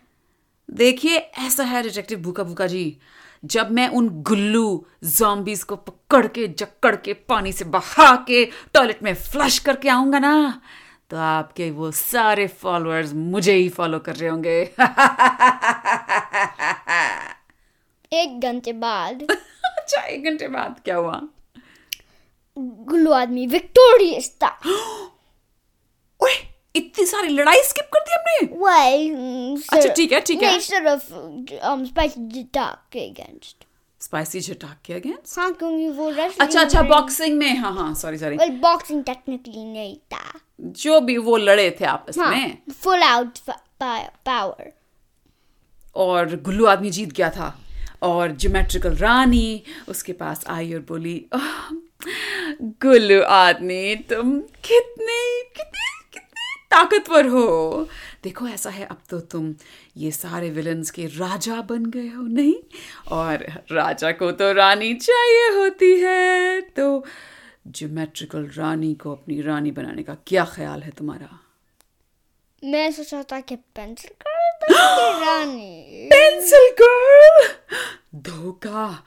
देखिए 0.71 1.17
ऐसा 1.17 1.63
है 1.63 1.83
डिटेक्टिव 1.83 2.19
भूखा 2.19 2.43
भूखा 2.43 2.67
जी। 2.67 2.97
जब 3.45 3.71
मैं 3.71 3.87
उन 3.87 4.09
गुल्लू 4.09 4.85
जॉम्बीज 5.03 5.63
को 5.63 5.75
पकड़ 5.75 6.27
के 6.27 6.47
जकड़ 6.47 6.95
के 6.95 7.13
पानी 7.13 7.51
से 7.51 7.65
बहा 7.65 8.15
के 8.15 8.45
टॉयलेट 8.73 9.03
में 9.03 9.13
फ्लश 9.15 9.59
करके 9.59 9.89
आऊँगा 9.89 10.19
ना 10.19 10.61
तो 11.09 11.17
आपके 11.17 11.71
वो 11.71 11.91
सारे 11.91 12.47
फॉलोअर्स 12.47 13.13
मुझे 13.13 13.53
ही 13.53 13.69
फॉलो 13.69 13.99
कर 13.99 14.15
रहे 14.15 14.29
होंगे। 14.29 14.61
एक 18.13 18.39
घंटे 18.43 18.73
बाद। 18.73 19.23
अच्छा 19.65 20.01
एक 20.01 20.23
घंटे 20.23 20.47
बाद 20.47 20.81
क्या 20.85 20.95
हुआ? 20.95 21.21
गुल्लू 22.57 23.11
आदमी 23.11 23.47
विक्टोरियस 23.47 24.37
था। 24.43 24.59
इतनी 26.77 27.05
सारी 27.05 27.27
लड़ाई 27.27 27.61
स्किप 27.63 27.89
कर 27.93 27.99
दी 27.99 28.13
हमने 28.13 28.35
आपने 28.37 28.57
Well, 28.63 29.61
अच्छा, 29.73 29.93
ठीक 29.93 30.11
है, 30.11 30.19
ठीक 30.21 30.43
है। 30.43 30.57
sort 30.59 30.87
of 30.93 31.01
um, 31.71 31.85
spicy 31.93 32.43
के 32.55 33.09
against. 33.11 33.63
स्पाइसी 34.01 34.39
झटाक 34.39 34.77
के 34.85 34.93
अगेंस्ट 34.93 35.37
हाँ 35.39 35.51
क्योंकि 35.53 35.87
वो 35.89 36.09
wrestling 36.11 36.41
अच्छा 36.41 36.61
अच्छा 36.61 36.81
बॉक्सिंग 36.89 37.37
में 37.37 37.55
हाँ 37.59 37.73
हाँ 37.75 37.93
sorry 38.01 38.17
sorry 38.17 38.37
Well, 38.37 38.51
boxing 38.65 38.99
technically 39.07 39.63
नहीं 39.65 39.95
था. 40.13 40.39
जो 40.83 40.99
भी 41.07 41.17
वो 41.27 41.37
लड़े 41.37 41.69
थे 41.81 41.85
आपस 41.85 42.17
हाँ, 42.19 42.29
में 42.31 42.57
fa- 43.47 43.57
pa- 43.81 44.11
power. 44.29 44.67
और 45.95 46.35
गुल्लू 46.45 46.65
आदमी 46.65 46.89
जीत 46.97 47.13
गया 47.13 47.29
था 47.29 47.47
और 48.03 48.31
ज्योमेट्रिकल 48.31 48.95
रानी 48.95 49.63
उसके 49.89 50.13
पास 50.13 50.43
आई 50.47 50.73
और 50.73 50.79
बोली 50.89 51.15
"आह, 51.33 51.69
गुल्लू 52.85 53.21
आदमी 53.37 53.95
तुम 54.09 54.39
कितने 54.69 55.19
कितने 55.57 55.86
ताकतवर 56.71 57.27
हो। 57.27 57.87
देखो 58.23 58.47
ऐसा 58.47 58.69
है 58.69 58.85
अब 58.85 58.97
तो 59.09 59.19
तुम 59.19 59.53
ये 59.97 60.11
सारे 60.11 60.49
विलन्स 60.49 60.91
के 60.91 61.05
राजा 61.05 61.61
बन 61.61 61.85
गए 61.85 62.07
हो 62.07 62.21
नहीं? 62.21 62.55
और 63.11 63.45
राजा 63.71 64.11
को 64.11 64.31
तो 64.31 64.51
रानी 64.53 64.93
चाहिए 64.93 65.49
होती 65.49 65.91
है 65.99 66.61
तो 66.61 67.05
ज्योमेट्रिकल 67.67 68.49
रानी 68.57 68.93
को 68.93 69.11
अपनी 69.11 69.41
रानी 69.41 69.71
बनाने 69.71 70.03
का 70.03 70.15
क्या 70.27 70.45
ख्याल 70.45 70.83
है 70.83 70.91
तुम्हारा? 70.91 71.39
मैं 72.63 72.91
सोचा 72.91 73.23
था 73.23 73.39
कि 73.39 73.55
पेंसिल 73.55 74.11
देंगे 74.11 75.25
रानी। 75.25 76.07
पेंसिल 76.13 76.69
गर्ल 76.81 77.47
धोखा। 78.15 79.03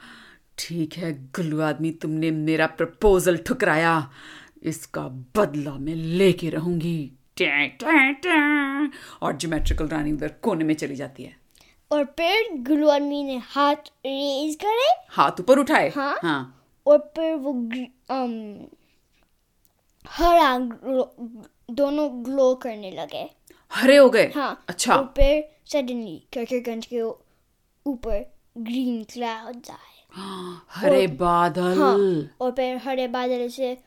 ठीक 0.57 0.93
है 0.93 1.13
गुल्लू 1.13 1.61
आदमी 1.61 1.91
तुमने 1.91 2.31
मेरा 2.31 2.67
प्रपोजल 2.67 3.37
ठुकराया। 3.37 4.11
इसका 4.63 5.01
बदला 5.37 5.73
मैं 5.73 5.95
लेके 5.95 6.49
रहूँगी। 6.49 7.11
और 9.21 9.37
ज्योमेट्रिकल 9.37 9.87
रानी 9.87 10.11
उधर 10.11 10.33
कोने 10.41 10.65
में 10.65 10.73
चली 10.73 10.95
जाती 10.95 11.23
है 11.23 11.39
और 11.91 12.03
फिर 12.19 12.89
आदमी 12.89 13.23
ने 13.23 13.37
हाथ 13.45 13.91
रेज 14.05 14.55
करे 14.55 14.89
हाथ 15.09 15.39
ऊपर 15.39 15.59
उठाए 15.59 15.89
हाँ। 15.89 16.19
हाँ 16.23 16.57
और 16.87 16.97
फिर 17.15 17.35
वो 17.35 17.51
um, 17.51 18.67
हरा 20.05 20.57
दोनों 21.71 22.09
ग्लो 22.25 22.53
करने 22.55 22.91
लगे 22.91 23.29
हरे 23.71 23.97
हो 23.97 24.09
गए 24.09 24.31
हाँ 24.35 24.63
अच्छा 24.69 24.95
और 24.95 25.13
फिर 25.17 25.43
सडनली 25.71 26.17
करकरगंज 26.33 26.85
के 26.85 27.01
ऊपर 27.85 28.25
ग्रीन 28.57 29.03
क्लाउड्स 29.03 29.71
आए 29.71 29.91
हरे 30.75 31.05
बादल 31.07 31.77
हाँ 31.77 31.95
और 32.41 32.51
फिर 32.51 32.77
हरे 32.77 33.07
बादल 33.07 33.47
से 33.47 33.77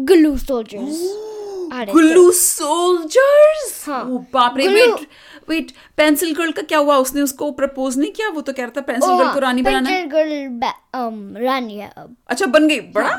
ग्लू 0.00 0.36
सोल्जर्स 0.38 1.02
थे। 1.78 1.92
गुल्लू 1.92 2.30
सोल्जर्स! 2.30 3.84
हाँ। 3.86 4.04
बाप 4.32 4.54
रे 4.56 4.68
वेट 4.68 5.06
वेट 5.48 5.72
पेंसिल 5.96 6.34
गर्ल 6.34 6.52
का 6.52 6.62
क्या 6.62 6.78
हुआ? 6.78 6.96
उसने 6.96 7.22
उसको 7.22 7.50
प्रपोज 7.50 7.98
नहीं 7.98 8.12
किया? 8.12 8.28
वो 8.28 8.40
तो 8.40 8.52
कह 8.52 8.62
रहा 8.62 8.72
था 8.76 8.80
पेंसिल 8.80 9.18
गर्ल 9.18 9.32
को 9.32 9.40
रानी 9.40 9.62
बनाना। 9.62 9.90
है 9.90 10.08
पेंसिल 10.08 10.36
गर्ल 10.36 10.58
um, 11.00 11.44
रानी 11.44 11.76
है 11.76 11.92
अब। 11.96 12.16
अच्छा 12.28 12.46
बन 12.46 12.68
गई। 12.68 12.80
बड़ा 12.80 13.18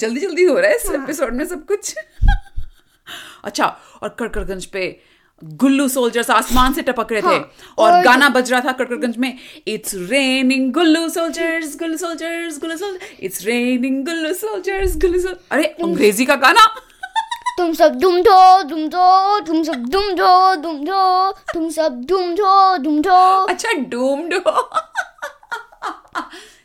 जल्दी 0.00 0.20
जल्दी 0.20 0.44
हो 0.44 0.58
रहा 0.58 0.70
है 0.70 0.76
इस 0.76 0.86
एपिसोड 0.86 1.34
में 1.34 1.44
सब 1.44 1.66
कुछ। 1.66 1.94
अच्छा 3.44 3.76
और 4.02 4.16
कड़कड़गंज 4.18 4.66
पे 4.66 5.00
गुल्लू 5.44 5.88
सोल्जर्स 5.88 6.30
आसमान 6.30 6.72
से 6.72 6.82
टपक 6.82 7.12
रहे 7.12 7.22
थे। 7.22 7.26
हाँ, 7.26 7.52
और 7.78 7.92
और- 7.92 8.04
गाना 8.04 8.28
बज 8.28 8.52
रहा 8.52 8.60
था 8.60 8.72
कड़कड़गंज 8.72 9.16
में। 9.16 9.38
It's 9.68 9.94
raining 9.94 10.72
Gullu 10.72 11.08
soldiers 11.08 11.78
Gullu 11.78 11.96
soldiers 11.96 12.60
Gullu 12.60 12.76
soldiers. 12.76 13.10
It's 13.20 13.44
raining 13.44 14.04
Gullu 14.04 14.34
soldiers 14.34 14.96
Gullu 14.96 15.18
soldiers 15.18 15.46
अरे 15.50 15.64
अंग्रेज़ी 15.64 16.26
का 16.26 16.34
गाना? 16.34 16.80
तुम 17.58 17.72
सब 17.74 17.94
दुम 18.00 18.20
दो 18.22 18.62
दुम 18.68 18.86
दो 18.88 19.38
तुम 19.46 19.62
सब 19.64 19.84
दुम 19.94 20.12
दो 20.16 20.54
दुम 20.62 20.84
दो 20.84 21.32
तुम 21.52 21.68
सब 21.76 22.00
दुम 22.08 22.34
दो 22.34 22.76
दुम 22.84 23.00
दो 23.02 23.16
अच्छा 23.46 23.72
डूम्ड 23.94 24.34
हो 24.34 24.68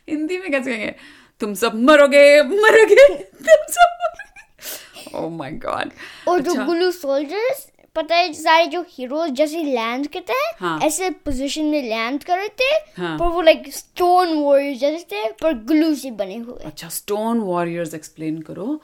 हिंदी 0.08 0.38
में 0.38 0.50
कैसे 0.50 0.70
कहेंगे? 0.70 0.94
तुम 1.40 1.54
सब 1.54 1.74
मरोगे 1.84 2.42
मरोगे 2.42 3.06
तुम 3.18 3.66
सब 3.76 5.14
ओह 5.14 5.28
माय 5.36 5.50
गॉड 5.64 5.90
और 6.28 6.40
जो 6.40 6.54
गुल्लू 6.64 6.90
सोल्जर्स 6.90 7.66
पता 7.96 8.16
है 8.16 8.32
सारे 8.32 8.66
जो 8.66 8.84
हीरोज 8.88 9.30
जैसे 9.38 9.62
लैंड 9.62 10.06
करते 10.12 10.32
हैं 10.32 10.52
हाँ। 10.60 10.78
ऐसे 10.82 11.10
पोजीशन 11.26 11.64
में 11.64 11.82
लैंड 11.82 12.24
कर 12.24 12.36
रहे 12.36 12.48
थे 12.60 12.70
हाँ। 13.00 13.16
पर 13.18 13.26
वो 13.34 13.40
लाइक 13.42 13.72
स्टोन 13.74 14.34
वॉरियर्स 14.34 14.80
जैसे 14.80 15.04
थे 15.12 15.30
पर 15.42 15.52
ग्लू 15.68 15.94
से 15.94 16.10
बने 16.10 16.36
हुए. 16.36 16.64
अच्छा 16.64 16.88
स्टोन 16.88 17.40
वॉरियर्स 17.40 17.94
एक्सप्लेन 17.94 18.40
करो. 18.42 18.80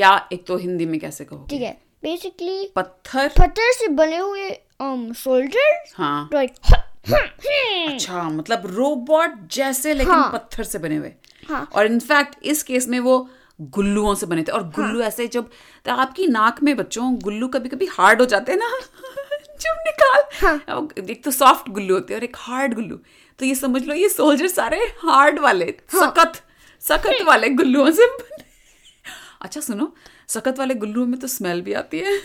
क्या 0.00 0.10
एक 0.32 0.44
तो 0.46 0.56
हिंदी 0.56 0.84
में 0.86 0.98
कैसे 1.00 1.24
कहो 1.24 1.46
ठीक 1.50 1.62
है 1.62 1.72
बेसिकली 2.02 2.66
पत्थर। 2.76 3.28
पत्थर 3.28 3.72
से 3.72 3.88
बने 3.88 4.16
हुए 4.16 4.48
um 4.82 5.12
सोल्जर्स 5.14 5.92
हाँ। 5.96 6.28
अच्छा 6.32 8.22
मतलब 8.22 8.62
रोबोट 8.66 9.34
जैसे 9.52 9.94
लेकिन 9.94 10.12
हाँ। 10.12 10.30
पत्थर 10.32 10.64
से 10.64 10.78
बने 10.78 10.96
हुए। 10.96 11.12
हाँ। 11.48 11.68
और 11.74 11.86
इनफैक्ट 11.86 12.36
इस 12.44 12.62
केस 12.62 12.88
में 12.88 12.98
वो 13.00 13.18
गुल्लुओं 13.60 14.14
से 14.14 14.26
बने 14.26 14.42
थे। 14.42 14.52
और 14.52 14.62
गुल्लू 14.76 15.00
हाँ, 15.00 15.08
ऐसे 15.08 15.26
जब 15.26 15.50
तो 15.84 15.92
आपकी 15.94 16.26
नाक 16.26 16.62
में 16.62 16.76
बच्चों 16.76 17.14
गुल्लू 17.22 17.48
कभी 17.48 17.68
कभी 17.68 17.86
हार्ड 17.92 18.20
हो 18.20 18.26
जाते 18.26 18.52
हैं 18.52 18.58
ना 18.58 18.70
जब 19.60 19.84
निकाल 19.86 20.22
हाँ। 20.40 20.88
एक 21.10 21.24
तो 21.24 21.30
सॉफ्ट 21.30 21.70
गुल्लू 21.70 21.94
होते 21.94 22.14
हैं 22.14 22.20
और 22.20 22.24
एक 22.24 22.36
हार्ड 22.38 22.74
गुल्लू। 22.74 22.96
तो 23.38 23.46
ये 23.46 23.54
समझ 23.54 23.82
लो 23.86 23.94
ये 23.94 24.08
सोल्जर 24.08 24.48
सारे 24.48 24.78
हार्ड 25.04 25.38
वाले 25.38 25.74
हाँ। 25.92 26.06
सखत 26.06 26.42
सखत 26.82 27.22
वाले 27.26 27.48
गुल्लुओं 27.50 27.90
से 27.90 28.06
बने। 28.06 28.48
अच्छा 29.42 29.60
सुनो 29.60 29.92
सखत 30.28 30.58
वाले 30.58 30.74
गुल्लुओं 30.74 31.06
में 31.06 31.18
तो 31.20 31.26
स्मेल 31.26 31.62
भी 31.62 31.72
आती 31.72 31.98
है। 31.98 32.20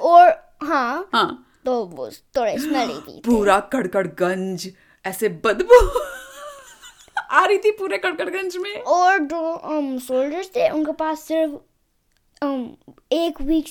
और 0.00 0.28
हाँ 0.62 1.08
हाँ। 1.14 1.42
तो 1.64 1.84
वो 1.84 2.10
थोड़े 2.36 2.58
स्मेली 2.58 2.94
भी 2.94 3.12
थे 3.12 3.20
पूरा 3.20 3.58
कड़कड़गंज 3.72 4.70
ऐसे 5.04 5.28
बदबू। 5.44 5.80
आ 7.30 7.44
रही 7.44 7.58
थी 7.58 7.70
पूरे 7.70 7.98
कड़कड़गंज 7.98 8.56
में। 8.56 8.74
और 8.82 9.18
जो 9.18 9.40
um, 9.54 10.00
सोल्जर्स 10.00 10.48
थे 10.48 10.68
उनके 10.70 10.92
पास 10.92 11.20
सिर्फ़ 11.20 11.52
um, 12.44 12.66
एक 13.12 13.40
वीक 13.40 13.66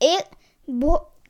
एक 0.00 0.24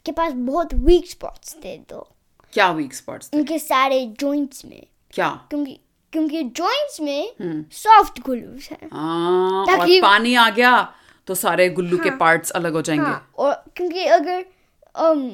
के 0.06 0.12
पास 0.12 0.32
बहुत 0.32 0.75
वीक 0.75 1.11
स्पॉट्स 1.11 1.54
थे 1.54 1.76
तो 1.78 2.09
क्या 2.52 2.70
वीक 2.73 2.94
स्पॉट्स 2.94 3.30
उनके 3.35 3.59
सारे 3.59 4.04
जॉइंट्स 4.20 4.64
में। 4.64 4.87
क्या? 5.12 5.28
क्योंकि 5.50 5.80
क्योंकि 6.12 6.43
जॉइंट्स। 6.43 7.00
में 7.00 7.64
सॉफ्ट 7.73 8.21
ग्लूस 8.21 8.69
हैं। 8.71 8.88
हाँ, 8.93 9.64
और 9.67 9.87
पानी 10.02 10.35
आ 10.35 10.49
गया 10.50 10.95
तो 11.26 11.35
सारे 11.35 11.69
गुल्लू 11.69 11.97
हाँ, 11.97 12.05
के 12.05 12.11
पार्ट्स 12.17 12.50
अलग 12.50 12.73
हो 12.73 12.83
जाएँगे। 12.83 13.05
हाँ 13.05 13.33
और 13.38 13.64
क्योंकि 13.76 14.05
अगर 14.05 14.45
um, 15.00 15.31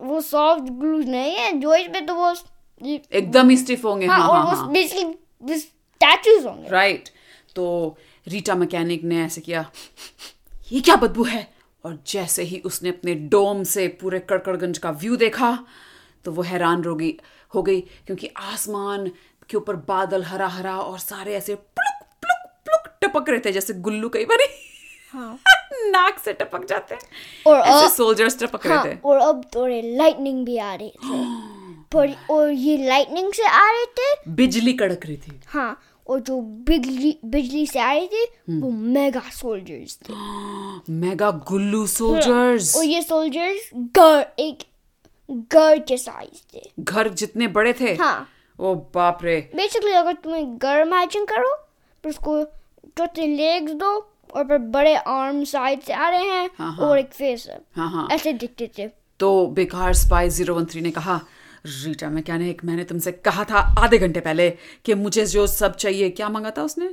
वो 0.00 0.20
सॉफ्ट 0.20 0.62
ग्लूस 0.62 1.04
नहीं 1.04 1.34
है 1.36 1.52
जॉइंट्स 1.60 1.92
में 1.92 2.06
तो 2.06 2.14
वो 2.14 2.34
एकदम 3.12 3.50
ही 3.50 3.56
स्टिफ 3.56 3.84
होंगे। 3.84 4.06
हाँ 4.06 4.18
हाँ 4.18 4.28
हाँ 4.28 4.44
वो 4.44 4.56
हाँ। 4.56 4.70
बेसिकली 4.70 5.58
स्टैचूज 5.58 6.46
होंगे। 6.46 6.68
राइट 6.68 7.08
तो 7.56 7.96
रीटा 8.28 8.54
मैकेनिक 8.54 9.04
ने 9.04 9.24
ऐसे 9.24 9.40
किया 9.40 9.70
ये 10.72 10.80
क्या 10.80 10.96
बदबू 10.96 11.24
है? 11.24 11.56
और 11.84 11.98
जैसे 12.06 12.42
ही 12.42 12.58
उसने 12.58 12.88
अपने 12.88 13.14
डोम 13.14 13.62
से 13.62 13.86
पूरे 13.88 14.18
कड़कड़गंज 14.18 14.78
का 14.78 14.90
व्यू 14.90 15.16
देखा 15.16 15.58
तो 16.24 16.32
वो 16.32 16.42
हैरान 16.42 16.82
गई 16.82 17.14
हो 17.54 17.62
गई 17.62 17.80
क्योंकि 17.80 18.26
आसमान 18.26 19.10
के 19.50 19.56
ऊपर 19.56 19.76
बादल 19.76 20.22
हरा 20.22 20.46
हरा 20.48 20.76
और 20.78 20.98
सारे 20.98 21.34
ऐसे 21.34 21.54
प्लुक 21.54 22.06
प्लुक 22.22 22.50
प्लुक 22.64 22.92
टपक 23.02 23.30
रहे 23.30 23.40
थे 23.40 23.52
जैसे 23.52 23.74
गुल्लू 23.74 24.08
कई 24.08 24.24
बार। 24.24 24.38
हाँ। 25.12 25.38
नाक 25.90 26.18
से 26.18 26.32
टपक 26.32 26.64
जाते 26.64 26.94
हैं। 26.94 27.02
और 27.46 27.60
ऐसे 27.60 27.96
सोल्जर्स 27.96 28.38
टपक 28.42 28.66
हाँ 28.66 28.84
रहे 28.84 28.94
थे। 28.94 28.98
और 29.04 29.18
अब 29.18 29.44
थोड़े 29.54 29.96
लाइटनिंग 29.96 30.44
भी 30.46 30.58
आ 30.58 30.74
रहे 30.74 30.88
थे। 30.88 31.24
पर 31.92 32.16
और 32.30 32.50
ये 32.50 32.86
लाइटनिंग 32.88 33.32
से 33.32 33.46
आ 33.46 33.70
रहे 33.70 33.84
थे। 33.84 34.30
बिजली 34.30 34.72
कड़क 34.72 35.06
रही 35.06 35.16
थी। 35.16 35.40
हाँ 35.46 35.80
और 36.08 36.20
जो 36.20 36.40
बिजली 36.40 37.18
बिजली 37.24 37.66
से 37.66 37.78
आ 37.78 37.92
रही 37.92 38.06
थी 38.06 38.26
हम्म। 38.48 38.60
वो 38.60 38.70
मेगा 38.70 39.20
सोल्जर्स 39.20 39.98
थे। 40.08 40.12
मेगा 40.92 41.30
गुल्लू 41.30 41.86
सोल्जर्स 41.86 42.76
और 42.76 42.84
ये 42.84 43.02
सोल्जर्स 43.02 43.70
घर 43.74 44.26
एक 44.38 44.58
घर 45.30 45.78
के 45.78 45.96
साइज़ 45.96 46.56
थे। 46.56 46.70
घर 46.80 47.08
जितने 47.08 47.48
बड़े 47.48 47.72
थे 47.72 47.94
हाँ। 47.94 48.28
ओ 48.58 48.74
बाप 48.94 49.24
रे 49.24 49.38
बेसिकली 49.56 49.92
अगर 49.92 50.12
तुम्हें 50.24 50.56
घर 50.58 50.80
इमेजिन 50.80 51.24
करो 51.24 51.54
फिर 52.04 52.10
उसको 52.10 52.44
छोटे 52.98 53.26
लेग्स 53.26 53.72
दो 53.72 53.92
और 54.34 54.44
फिर 54.48 54.58
बड़े 54.58 54.94
आर्म 54.96 55.42
साइड 55.44 55.80
से 55.80 55.92
आ 55.92 56.08
रहे 56.08 56.24
हैं 56.24 56.50
हाँ, 56.58 56.72
हाँ। 56.72 56.86
और 56.88 56.98
एक 56.98 57.12
फेस 57.12 57.46
है। 57.50 57.60
हाँ 57.76 57.90
हाँ। 57.90 58.08
ऐसे 58.12 58.32
दिखते 58.32 58.70
थे। 58.78 58.88
तो 59.20 59.46
बेकार 59.46 59.92
स्पाई 59.94 60.28
ज़ीरो 60.28 60.54
वन 60.54 60.64
थ्री 60.64 60.80
ने 60.80 60.90
कहा 60.90 61.20
रीटा 61.66 62.08
मैकेनिक 62.10 62.64
मैंने 62.64 62.84
तुमसे 62.84 63.12
कहा 63.12 63.44
था 63.44 63.58
आधे 63.84 63.98
घंटे 63.98 64.20
पहले 64.20 64.50
कि 64.84 64.94
मुझे 64.94 65.26
जो 65.26 65.46
सब 65.46 65.76
चाहिए 65.76 66.10
क्या 66.10 66.28
मांगा 66.28 66.50
था 66.58 66.62
उसने? 66.62 66.90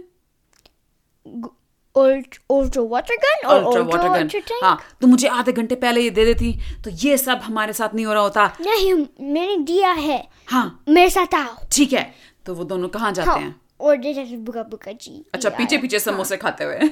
अल्ट्रा 1.95 2.81
वाटर 2.81 3.15
गन 3.23 3.47
और 3.47 3.63
अल्ट्रा 3.63 3.81
वाटर 3.81 4.39
गन 4.39 4.59
हाँ 4.63 4.77
तो 5.01 5.07
मुझे 5.07 5.27
आधे 5.27 5.51
घंटे 5.51 5.75
पहले 5.75 6.01
ये 6.01 6.09
दे 6.09 6.25
देती 6.25 6.53
तो 6.83 6.89
ये 7.03 7.17
सब 7.17 7.39
हमारे 7.43 7.73
साथ 7.73 7.93
नहीं 7.95 8.05
हो 8.05 8.13
रहा 8.13 8.23
होता। 8.23 8.45
नहीं 8.61 8.93
मैंने 8.93 9.57
दिया 9.63 9.91
है। 9.91 10.17
हाँ। 10.47 10.83
मेरे 10.89 11.09
साथ 11.09 11.35
आओ। 11.35 11.55
ठीक 11.71 11.93
है 11.93 12.03
तो 12.45 12.55
वो 12.55 12.63
दोनों 12.63 12.87
कहाँ 12.89 13.11
जाते 13.11 13.29
हाँ 13.29 13.39
हैं? 13.39 13.55
और 13.81 13.95
जैसे 13.97 14.37
बुका 14.37 14.63
बुका 14.63 14.91
जी। 14.91 15.23
अच्छा 15.33 15.49
पीछे 15.49 15.77
पीछे 15.77 15.99
समोसे 15.99 16.37
खाते 16.37 16.63
हुए। 16.63 16.89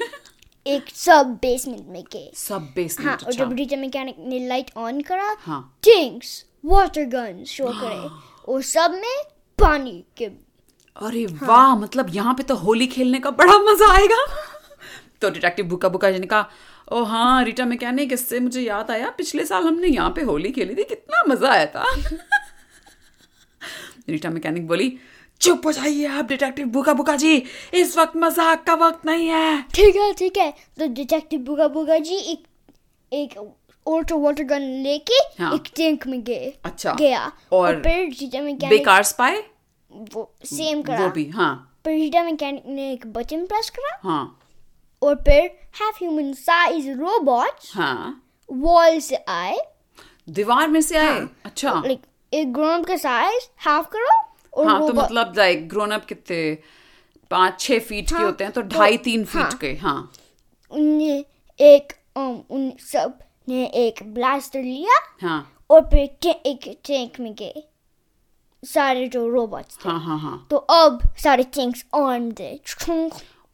एक 0.66 0.90
सब 0.96 1.38
बेसमेंट 1.42 1.88
में 1.88 2.04
गए। 2.14 2.32
सब 2.36 2.72
बेसमेंट 2.76 3.10
हाँ 3.10 3.18
और 3.18 3.34
जब 3.34 3.54
रीटा 3.54 3.78
मैकेनिक 3.78 4.16
ने 4.20 4.48
लाइट 4.48 4.72
ऑन 4.78 5.02
करा। 5.02 5.36
हाँ। 5.40 5.62
टिंक्स 5.84 6.44
वाटर 6.66 7.06
गन 7.16 7.44
शो 7.48 7.72
करे। 7.82 8.10
और 8.48 8.62
सब 8.62 9.00
में 9.02 9.24
पानी 9.60 10.04
के 10.18 10.26
अरे 10.26 11.24
हाँ। 11.24 11.48
वाह 11.48 11.76
मतलब 11.76 12.16
यहाँ 12.16 12.34
पे 12.34 12.44
तो 12.44 12.56
होली 12.56 12.88
खेलने 12.88 13.20
का 13.20 13.32
बड़ा 13.32 13.58
मज़ा 13.62 13.92
आएगा। 13.94 14.26
तो 15.22 15.30
डिटेक्टिव 15.30 15.66
बुका 15.66 15.90
बुका 15.90 16.12
जी 16.12 16.20
ने 16.20 16.28
कहा 16.28 16.50
ओ 16.92 17.04
हाँ 17.04 17.44
रीटा 17.44 17.66
मैकेनिक 17.66 18.14
इससे 18.14 18.40
मुझे 18.40 18.62
याद 18.62 18.92
आया 18.92 19.10
पिछले 19.18 19.46
साल 19.46 19.64
हमने 19.64 19.88
यहाँ 19.88 20.10
पे 20.16 20.22
होली 20.24 20.52
खेली 20.52 20.76
थी 20.76 20.84
कितना 20.86 21.24
मज़ा 21.28 21.52
आया 21.52 21.66
था। 21.66 21.86
रीटा 24.10 24.30
मैकेनिक 24.30 24.68
बोली 24.68 24.98
चुप 25.42 25.66
हो 25.66 25.72
जाइए 25.72 26.08
आप 26.08 26.28
डिटेक्टिव 26.28 26.68
बुका 26.70 26.94
बुका 26.94 27.16
जी 27.16 27.44
इस 27.74 27.98
वक्त 27.98 28.16
मज़ाक 28.18 28.64
का 28.64 28.74
वक्त 28.78 29.06
नहीं 29.06 29.28
है। 29.28 29.62
ठीक 29.74 29.96
है 29.96 30.14
ठीक 30.14 30.38
है 30.38 30.54
तो 30.80 30.88
डिटेक्टिव 30.94 31.40
बुगा 31.42 31.68
बुगा 31.68 31.98
जी 32.00 32.16
एक 32.16 32.44
एक 33.12 33.40
वाटर 33.86 34.16
वाटर 34.16 34.44
गन 34.44 34.62
लेके 34.84 35.14
हाँ। 35.40 35.56
एक 35.56 35.64
टैंक 35.76 36.08
में 36.08 36.24
गए 36.24 36.54
अच्छा। 36.66 36.94
गया। 36.94 37.32
और 37.52 37.66
और 37.66 37.82
फिर 37.84 38.10
रीटा 38.10 38.42
मैकेनिक 38.42 38.70
बेकार 38.70 39.04
स्पाई 39.04 39.42
वो 40.14 40.34
सेम 40.46 40.82
करा। 40.82 41.00
वो 41.00 41.10
भी 41.12 41.30
हाँ। 41.30 41.80
फिर 41.86 41.94
रीटा 41.94 42.24
मैकेनिक 42.24 42.64
ने 42.68 42.92
एक 42.92 43.08
बटन 43.14 43.46
प्रेस 43.46 43.70
करा। 43.70 44.00
हाँ। 44.04 44.38
और 45.04 45.16
फिर 45.16 45.60
हाफ़ 45.74 45.96
ह्यूमन 45.96 46.34
साइज़ 46.34 46.92
रोबोट 46.92 47.52
हाँ। 47.74 48.24
वॉल 48.52 49.00
से 49.00 49.16
आए। 49.16 49.58
दीवार 50.30 50.68
में 50.68 50.82
से 50.82 50.98
आए? 50.98 51.28
अच्छा। 51.46 51.74
लाइक 51.74 52.02
एक 52.34 52.54
ग्राउंड 52.54 52.86
का 52.86 52.96
साइज़ 52.98 53.48
हाफ़ 53.58 53.90
करो 53.90 54.24
और 54.54 54.68
हाँ 54.68 54.88
तो 54.88 54.94
मतलब 54.94 55.34
लाइक 55.38 55.70
ग्रोन 55.70 55.92
अप 55.92 56.06
कितने? 56.06 56.58
पाँच 57.32 57.60
छह 57.60 57.80
फीट 57.80 58.12
हाँ, 58.12 58.20
के 58.20 58.24
हाँ, 58.24 58.32
होते 58.32 58.44
हैं 58.44 58.54
तो 58.54 58.62
ढाई 58.62 58.98
तो- 58.98 59.04
तीन 59.04 59.26
फीट 59.26 59.42
हाँ। 59.42 59.52
के 59.52 59.74
हाँ। 59.74 60.12
उनने 60.72 61.26
एक 61.60 61.94
um, 62.18 62.40
उन 62.50 62.74
सबने 62.80 63.66
एक 63.66 64.14
ब्लास्टर 64.14 64.60
लिया 64.60 65.28
हाँ। 65.28 65.54
और 65.70 65.82
फिर 65.82 66.18
टे- 66.22 66.36
एक 66.36 66.80
टैंक 66.86 67.20
में 67.20 67.34
गए। 67.34 67.64
सारे 68.64 69.08
जो 69.08 69.30
रोबोट्स 69.30 69.78
थे। 69.86 69.90
हाँ 69.90 70.00
हाँ 70.00 70.20
हाँ। 70.20 70.48
तो 70.50 70.58
अब 70.58 71.00
सारे 71.24 71.44
टैंक्स 71.44 71.86
ऑन 71.94 72.32
थे। 72.32 72.62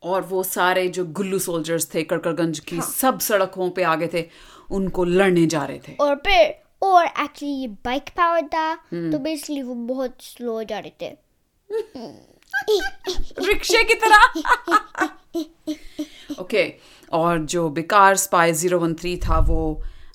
और 0.03 0.21
वो 0.23 0.43
सारे 0.43 0.87
जो 0.89 1.05
गुल्लू 1.13 1.39
सोल्जर्स 1.39 1.93
थे 1.93 2.03
कड़कड़गंज 2.05 2.59
की 2.61 2.77
हाँ। 2.77 2.85
सब 2.87 3.19
सड़कों 3.19 3.69
पे 3.69 3.83
आगे 3.85 4.07
थे 4.13 4.25
उनको 4.71 5.03
लड़ने 5.05 5.45
जा 5.47 5.63
रहे 5.65 5.79
थे 5.87 5.95
और 6.01 6.15
फिर 6.17 6.55
और 6.83 7.05
एक्चुअली 7.05 7.53
ये 7.53 7.67
बाइक 7.85 8.09
पावर 8.17 8.47
था 8.47 8.71
हम्म। 8.91 9.11
तो 9.11 9.19
बेसिकली 9.19 9.61
वो 9.61 9.75
बहुत 9.85 10.15
स्लो 10.21 10.63
जा 10.63 10.79
रहे 10.79 10.91
थे 11.01 11.15
रिक्शे 13.41 13.83
की 13.83 13.93
तरह 13.95 14.21
ओके 16.41 16.73
और 17.11 17.39
जो 17.45 17.69
बेकार 17.71 18.15
स्पाई 18.17 18.51
ज़ीरो 18.53 18.79
वन 18.79 18.93
थ्री 18.93 19.15
था 19.19 19.39
वो 19.41 19.59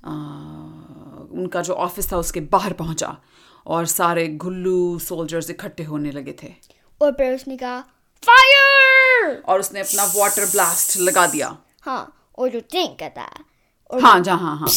आ, 0.04 0.12
उनका 1.32 1.62
जो 1.62 1.74
ऑफ़िस 1.74 2.12
था 2.12 2.16
उसके 2.16 2.40
बाहर 2.52 2.72
पहुँचा 2.74 3.16
और 3.66 3.86
सारे 3.86 4.26
गुल्लू 4.38 4.98
सोल्जर्स 5.00 5.50
इकट्ठे 5.50 5.84
होने 5.84 6.10
लगे 6.10 6.34
थे 6.42 6.52
और 7.00 7.12
फिर 7.12 7.34
उसने 7.34 7.56
कहा 7.56 7.84
फायर 8.26 9.42
और 9.48 9.60
उसने 9.60 9.80
अपना 9.80 10.04
वाटर 10.16 10.46
ब्लास्ट 10.50 10.96
लगा 11.00 11.26
दिया। 11.26 11.56
हाँ 11.82 12.02
और 12.38 12.48
जो 12.48 12.60
टैंक 12.72 12.98
का 13.00 13.08
था। 13.08 13.28
और 13.90 14.00
हाँ 14.02 14.18
जहाँ 14.20 14.38
हाँ 14.38 14.56
हाँ। 14.58 14.68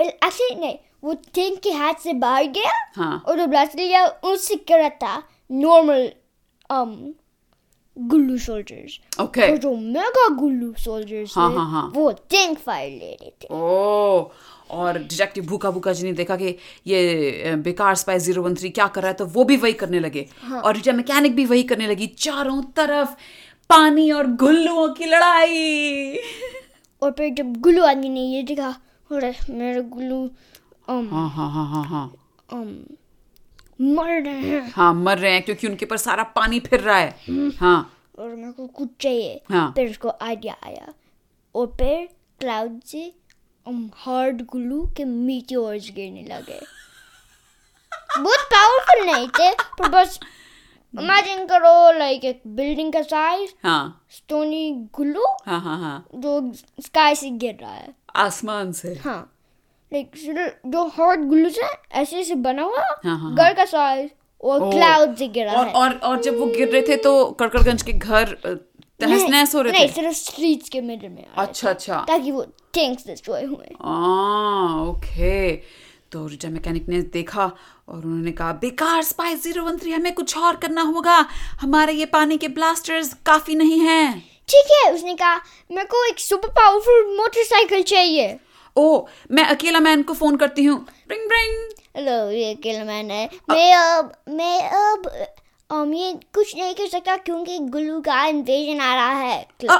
एक्चुअली 0.00 0.54
नहीं 0.60 0.76
वो 1.04 1.14
टैंक 1.34 1.58
के 1.62 1.70
हाथ 1.72 2.02
से 2.02 2.12
बाहर 2.24 2.44
गया 2.58 2.72
हाँ। 2.96 3.22
और 3.26 3.38
जो 3.38 3.46
ब्लास्ट 3.46 3.76
लिया 3.76 4.06
उससे 4.06 4.56
करा 4.70 4.88
था 5.02 5.22
नॉर्मल 5.52 6.12
um 6.70 6.94
गुल्लू 7.96 8.36
सोल्जर्स 8.38 8.98
ओके 9.20 9.50
और 9.50 9.56
जो 9.62 9.74
मेगा 9.76 10.28
गुल्लू 10.34 10.72
सोल्जर्स 10.78 11.36
हाँ, 11.36 11.50
हाँ, 11.54 11.66
हाँ। 11.70 11.90
वो 11.94 12.10
टैंक 12.30 12.58
फायर 12.58 12.90
ले 12.90 13.12
रहे 13.20 13.30
थे। 13.42 13.48
ओ 13.50 14.22
और 14.72 14.98
डिटेक्टिव 14.98 15.44
भूखा 15.46 15.70
भूखा 15.70 15.92
जी 15.92 16.04
ने 16.04 16.12
देखा 16.12 16.36
कि 16.36 16.56
ये 16.86 17.54
बेकार 17.64 17.94
स्पाई 17.94 18.18
ज़ीरो 18.18 18.42
वन 18.42 18.54
थ्री 18.54 18.70
क्या 18.70 18.86
कर 18.88 19.02
रहा 19.02 19.10
है 19.10 19.14
तो 19.16 19.26
वो 19.26 19.44
भी 19.44 19.56
वही 19.56 19.72
करने 19.72 20.00
लगे। 20.00 20.26
हाँ. 20.42 20.60
और 20.60 20.74
रिटा 20.74 20.92
मैकेनिक 20.92 21.34
भी 21.36 21.44
वही 21.44 21.62
करने 21.62 21.86
लगी 21.86 22.06
चारों 22.18 22.62
तरफ़ 22.76 23.14
पानी 23.70 24.10
और 24.10 24.26
गुल्लुओं 24.36 24.88
की 24.94 25.04
लड़ाई। 25.04 26.18
और 27.02 27.10
फिर 27.10 27.32
जब 27.34 27.52
गुल्लू 27.60 27.84
आदमी 27.84 28.08
ने 28.08 28.20
ये 28.26 28.42
देखा 28.42 28.68
अरे 29.10 29.34
मेरे 29.50 29.82
गुल्लू 29.82 30.24
हाँ 30.88 31.02
हाँ 31.30 31.48
हाँ 31.50 31.66
हाँ 31.68 31.84
हाँ। 31.84 32.10
um, 32.52 32.68
मर 33.80 34.22
रहे 34.22 34.32
हैं। 34.32 34.70
हाँ 34.74 34.92
मर 34.94 35.18
रहे 35.18 35.32
हैं 35.32 35.42
क्योंकि 35.42 35.66
उनके 35.66 35.84
ऊपर 35.84 35.96
सारा 35.96 36.22
पानी 36.36 36.60
फिर 36.60 36.80
रहा 36.80 36.96
है। 36.96 37.50
हाँ। 37.58 37.92
और 38.18 38.28
मेरे 38.28 38.52
को 38.52 38.66
कुछ 38.66 38.88
चाहिए। 39.00 39.40
हाँ। 39.50 39.72
फिर 39.76 39.90
उसको 39.90 40.12
आइडिया 40.22 40.56
आया। 40.64 40.92
और 41.54 41.66
फिर 41.78 42.08
क्लाउड 42.40 42.80
से 42.82 43.12
हार्ड 43.66 44.42
ग्लू 44.52 44.82
के 44.96 45.04
मीटियोर्स 45.04 45.90
गिरने 45.96 46.22
लगे। 46.22 46.60
बहुत 48.22 48.40
पावरफुल 48.52 49.04
नहीं 49.06 49.28
थे 49.38 49.50
पर 49.78 49.88
बस 49.88 50.18
इमेजिन 50.94 51.44
करो 51.46 51.98
लाइक 51.98 52.24
एक 52.24 52.40
बिल्डिंग 52.56 52.92
का 52.92 53.02
साइज़ 53.02 53.50
हाँ। 53.64 54.04
स्टोनी 54.10 54.70
ग्लू 54.96 55.24
हाँ 55.46 55.60
हाँ 55.60 55.78
हाँ। 55.80 56.04
जो 56.14 56.52
स्काई 56.86 57.14
से 57.14 57.30
गिर 57.30 57.54
रहा 57.60 57.74
है। 57.74 57.94
आसमान 58.16 58.72
से। 58.72 58.94
हाँ। 59.04 59.20
लाइक 59.92 60.10
जो 60.66 60.84
हॉट 60.98 61.18
ग्लू 61.30 61.48
से 61.50 61.62
ऐसे 62.00 62.20
ऐसे 62.20 62.34
बना 62.34 62.62
हुआ 62.62 62.84
हाँ, 63.04 63.18
हाँ, 63.18 63.34
घर 63.34 63.54
का 63.54 63.64
साइज़ 63.64 64.10
और 64.44 64.70
क्लाउड 64.70 65.14
से 65.16 65.28
गिरा 65.28 65.52
और 65.52 65.66
है। 65.66 65.72
और 65.72 65.94
और 65.94 66.20
जब 66.22 66.38
वो 66.38 66.46
गिर 66.46 66.68
रहे 66.68 66.82
थे 66.88 66.96
तो 66.96 67.24
कड़कड़गंज 67.40 67.82
के 67.82 67.92
घर 67.92 68.36
अ, 69.02 69.06
तहस 69.06 69.28
नहस 69.30 69.54
हो 69.54 69.60
रहे 69.62 69.72
नहीं 69.72 69.88
थे 69.88 69.92
सिर्फ़ 69.92 70.16
स्ट्रीट्स 70.16 70.68
के 70.68 70.80
मिडल 70.80 71.08
में 71.08 71.26
अच्छा 71.36 71.68
अच्छा 71.70 72.04
ताकि 72.08 72.30
वो 72.30 72.42
टैंक्स 72.74 73.06
डिस्ट्रॉय 73.06 73.44
हुए 73.44 73.68
आ, 73.84 74.84
ओके 74.88 75.56
तो 76.12 76.26
रिटा 76.26 76.48
मैकेनिक 76.50 76.88
ने 76.88 77.00
देखा 77.12 77.44
और 77.88 78.04
उन्होंने 78.04 78.32
कहा 78.38 78.52
बेकार 78.62 79.02
स्पाई 79.02 79.34
ज़ीरो 79.44 79.62
वन 79.64 79.76
थ्री 79.78 79.92
हमें 79.92 80.12
कुछ 80.14 80.36
और 80.38 80.56
करना 80.64 80.82
होगा। 80.82 81.16
हमारे 81.60 81.92
ये 81.92 82.06
पानी 82.12 82.36
के 82.38 82.48
ब्लास्टर्स 82.58 83.12
काफ़ी 83.26 83.54
नहीं 83.54 83.78
हैं. 83.80 84.22
ठीक 84.48 84.72
है 84.72 84.92
उसने 84.94 85.14
कहा 85.14 85.36
मेरे 85.70 85.84
को 85.92 86.04
एक 86.08 86.18
सुपर 86.20 86.48
पावरफुल 86.58 87.16
मोटरसाइकिल 87.16 87.82
चाहिए. 87.82 88.38
ओ 88.76 89.06
मैं 89.30 89.44
अकेला 89.44 89.80
मैन 89.80 90.02
को 90.02 90.14
फ़ोन 90.14 90.36
करती 90.36 90.64
हूँ। 90.64 90.78
ब्रिंग 91.08 91.26
ब्रिंग 91.28 91.54
हेलो 91.96 92.30
ये 92.30 92.52
अकेला 92.54 92.84
मैन 92.84 93.10
है। 93.10 93.28
मैं 93.50 93.72
अब 93.74 94.12
मैं 94.28 94.58
अब 94.68 95.10
um, 95.72 95.92
ये 95.94 96.12
कुछ 96.34 96.54
नहीं 96.56 96.74
कर 96.74 96.86
सकता 96.88 97.16
क्योंकि 97.26 97.58
गुल्लू 97.74 98.00
का 98.00 98.24
इन्वेजन 98.26 98.80
आ 98.80 98.94
रहा 98.94 99.12
है। 99.20 99.46
आ, 99.70 99.76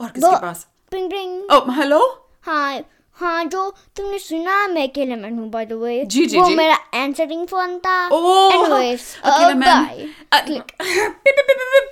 और 0.00 0.08
किसके 0.08 0.36
पास? 0.42 0.66
ब्रिंग 0.92 1.08
ब्रिंग 1.08 1.50
ओ 1.52 1.54
हेलो 1.78 1.98
हाँ 2.46 2.80
हाँ 3.18 3.44
जो 3.44 3.62
तुमने 3.96 4.18
सुना 4.18 4.66
मैं 4.68 4.82
अकेले 4.88 5.16
मैन 5.16 5.38
हूँ 5.38 5.48
बाय 5.50 5.64
द 5.66 5.72
वे 5.72 6.04
जी, 6.04 6.24
जी, 6.26 6.38
वो 6.38 6.46
जी। 6.48 6.54
मेरा 6.54 6.74
आंसरिंग 6.94 7.46
फ़ोन 7.48 7.78
था। 7.86 7.96
ओह 8.08 8.54
एनीवेज 8.54 9.00
अकेला 9.24 9.54
man 9.54 10.12
click 10.46 10.72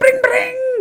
bring 0.00 0.20
bring 0.22 0.75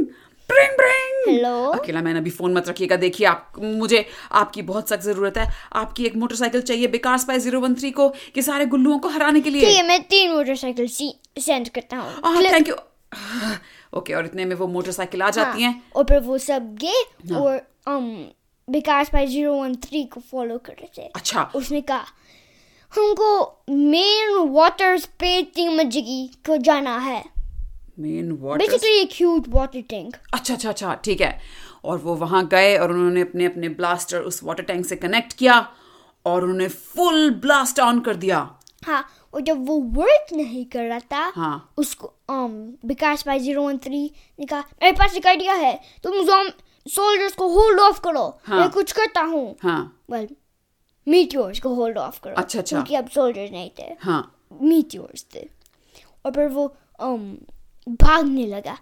bring 0.49 0.75
bring 0.77 1.03
Hello? 1.27 1.53
अकेला 1.75 2.01
मैन 2.01 2.17
अभी 2.17 2.29
फ़ोन 2.29 2.53
मत 2.53 2.67
रखिएगा। 2.69 2.95
देखिए 2.97 3.27
आप 3.27 3.53
मुझे 3.59 4.05
आपकी 4.33 4.61
बहुत 4.63 4.89
सख्त 4.89 5.03
ज़रूरत 5.03 5.37
है। 5.37 5.47
आपकी 5.73 6.05
एक 6.05 6.15
मोटरसाइकिल 6.15 6.61
चाहिए 6.61 6.87
बेकार 6.87 7.17
स्पाई 7.17 7.39
ज़ीरो 7.39 7.59
वन 7.61 7.75
थ्री 7.75 7.91
को 7.91 8.09
कि 8.35 8.41
सारे 8.41 8.65
गुल्लुओं 8.73 8.99
को 8.99 9.09
हराने 9.09 9.41
के 9.41 9.49
ठीक 9.49 9.61
लिए 9.61 9.71
है 9.71 9.87
मैं 9.87 10.01
तीन 10.09 10.31
मोटरसाइकिल 10.31 10.87
सेंड 10.87 11.69
करता 11.69 11.97
हूँ। 11.97 12.11
हाँ 12.25 12.43
थैंक 12.43 12.67
यू 12.69 12.75
ओके 13.97 14.13
और 14.13 14.25
इतने 14.25 14.45
में 14.45 14.55
वो 14.55 14.67
मोटरसाइकिल 14.67 15.21
आ 15.21 15.29
जाती 15.29 15.63
हैं 15.63 15.71
हाँ, 15.71 15.81
और 15.95 16.03
फिर 16.03 16.19
वो 16.21 16.37
सब 16.37 16.75
गए 16.83 17.35
और 17.35 17.61
um 17.89 18.09
विकास 18.67 19.11
भाई 19.13 19.27
ज़ीरो 19.27 19.53
वन 19.53 19.75
थ्री 19.83 20.03
को 20.03 20.21
फॉलो 20.31 20.57
कर 20.57 20.73
रहे 20.73 20.89
थे। 20.97 21.07
अच्छा। 21.15 21.51
उसने 21.55 21.81
कहा 21.81 22.05
हमको 22.93 23.27
मेन 23.69 24.37
वाटर 24.51 24.97
स्पेस 24.99 25.45
टीमजगी 25.55 26.25
को 26.47 26.57
जाना 26.59 26.97
है। 26.99 27.23
मेन 27.99 28.31
वाटर 28.41 28.57
बेसिकली 28.57 28.99
एक 28.99 29.09
ह्यूज 29.13 29.43
वाटर 29.49 29.81
टैंक 29.89 30.15
अच्छा 30.33 30.53
अच्छा 30.53 30.69
अच्छा 30.69 30.93
ठीक 31.05 31.21
है। 31.21 31.39
और 31.83 31.97
वो 31.97 32.15
वहाँ 32.15 32.47
गए 32.47 32.77
और 32.77 32.91
उन्होंने 32.91 33.21
अपने 33.21 33.45
अपने 33.45 33.69
ब्लास्टर 33.69 34.21
उस 34.21 34.43
वाटर 34.43 34.63
टैंक 34.63 34.85
से 34.85 34.95
कनेक्ट 34.95 35.33
किया 35.33 35.59
और 36.25 36.43
उन्होंने 36.43 36.67
फुल 36.67 37.29
ब्लास्ट 37.41 37.79
ऑन 37.79 37.99
कर 37.99 38.15
दिया। 38.15 38.39
हाँ 38.85 39.05
और 39.33 39.41
जब 39.41 39.65
वो 39.67 39.77
वर्क 39.93 40.33
नहीं 40.33 40.65
कर 40.65 40.83
रहा 40.83 40.99
था 41.11 41.31
हाँ। 41.35 41.73
उसको 41.77 42.13
um 42.31 42.51
विकास 42.85 43.23
भाई 43.27 43.39
ज़ीरो 43.39 43.63
वन 43.63 43.77
थ्री 43.77 44.03
ने 44.39 44.45
कहा 44.45 44.59
मेरे 44.59 44.91
पास 44.91 45.15
एक 45.17 45.27
आइडिया 45.27 45.53
है 45.53 45.79
तुम 46.03 46.21
सोल्जर्स 46.85 47.33
को 47.33 47.47
होल्ड 47.47 47.79
ऑफ़ 47.79 47.99
करो। 48.01 48.27
हाँ। 48.45 48.59
मैं 48.59 48.69
कुछ 48.69 48.91
करता 48.91 49.21
हूँ। 49.21 49.55
हाँ। 49.63 50.05
वेल 50.11 50.27
मीटियोर्स 51.07 51.59
को 51.59 51.73
होल्ड 51.75 51.97
ऑफ़ 51.97 52.19
करो। 52.23 52.35
अच्छा, 52.35 52.59
अच्छा। 52.59 52.75
क्योंकि 52.75 52.95
अब 52.95 53.07
सोल्जर्स 53.09 53.51
नहीं 53.51 53.69
थे। 53.79 53.95
हाँ। 53.99 54.21
मीटियोर्स 54.61 55.25
थे। 55.35 55.47
और 56.25 56.31
फिर 56.31 56.47
वो 56.47 56.65
um, 57.03 57.21
भागने 57.87 58.45
लगा। 58.47 58.77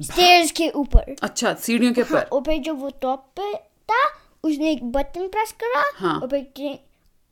स्टेयर्स 0.00 0.50
के 0.50 0.68
ऊपर। 0.70 1.14
अच्छा 1.22 1.52
सीढ़ियों 1.54 1.92
के 1.92 2.00
हाँ, 2.00 2.10
ऊपर। 2.10 2.28
और 2.32 2.42
फिर 2.42 2.62
जब 2.62 2.80
वो 2.80 2.90
टॉप 3.02 3.26
पे 3.36 3.52
था 3.88 4.02
उसने 4.44 4.70
एक 4.72 4.84
बटन 4.92 5.26
प्रेस 5.28 5.52
करा 5.62 5.82
हाँ। 5.96 6.18
और 6.20 6.28
फिर 6.28 6.78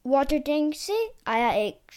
वाटर 0.04 0.38
टैंक 0.38 0.74
से 0.74 0.96
आया 1.26 1.50
एक 1.50 1.92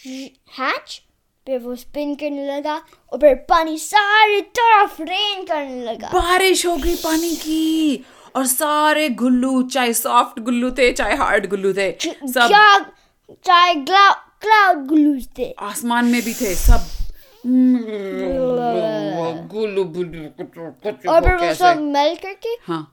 हैच 0.58 1.00
फिर 1.46 1.58
वो 1.58 1.74
स्पिन 1.76 2.14
करने 2.14 2.46
लगा 2.46 2.74
और 3.12 3.18
फिर 3.18 3.34
पानी 3.48 3.76
सारी 3.78 4.40
तरफ़ 4.58 5.02
रेन 5.02 5.44
करने 5.44 5.82
लगा। 5.84 6.08
बारिश 6.14 6.64
हो 6.66 6.76
गई 6.76 6.94
पानी 6.96 7.34
की 7.36 8.04
और 8.36 8.46
सारे 8.46 9.08
गुल्लू 9.20 9.62
चाहे 9.64 9.92
सॉफ्ट 9.94 10.40
गुल्लू 10.40 10.70
थे 10.70 10.92
चाहे 10.92 11.16
हार्ड 11.16 11.48
गुल्लू 11.50 11.72
थे 11.72 11.90
सब 12.02 12.86
चाहे 13.44 13.74
क्लाउड 13.74 14.86
ग्लूज 14.88 15.28
थे। 15.38 15.50
आसमान 15.60 16.04
में 16.04 16.20
भी 16.22 16.34
थे 16.34 16.54
सब 16.54 16.86
कुचु 19.52 21.10
और 21.10 21.20
फिर 21.20 21.34
वो 21.34 21.54
सब 21.54 21.80
मेल 21.80 22.16
करके 22.16 22.48
हाँ। 22.48 22.92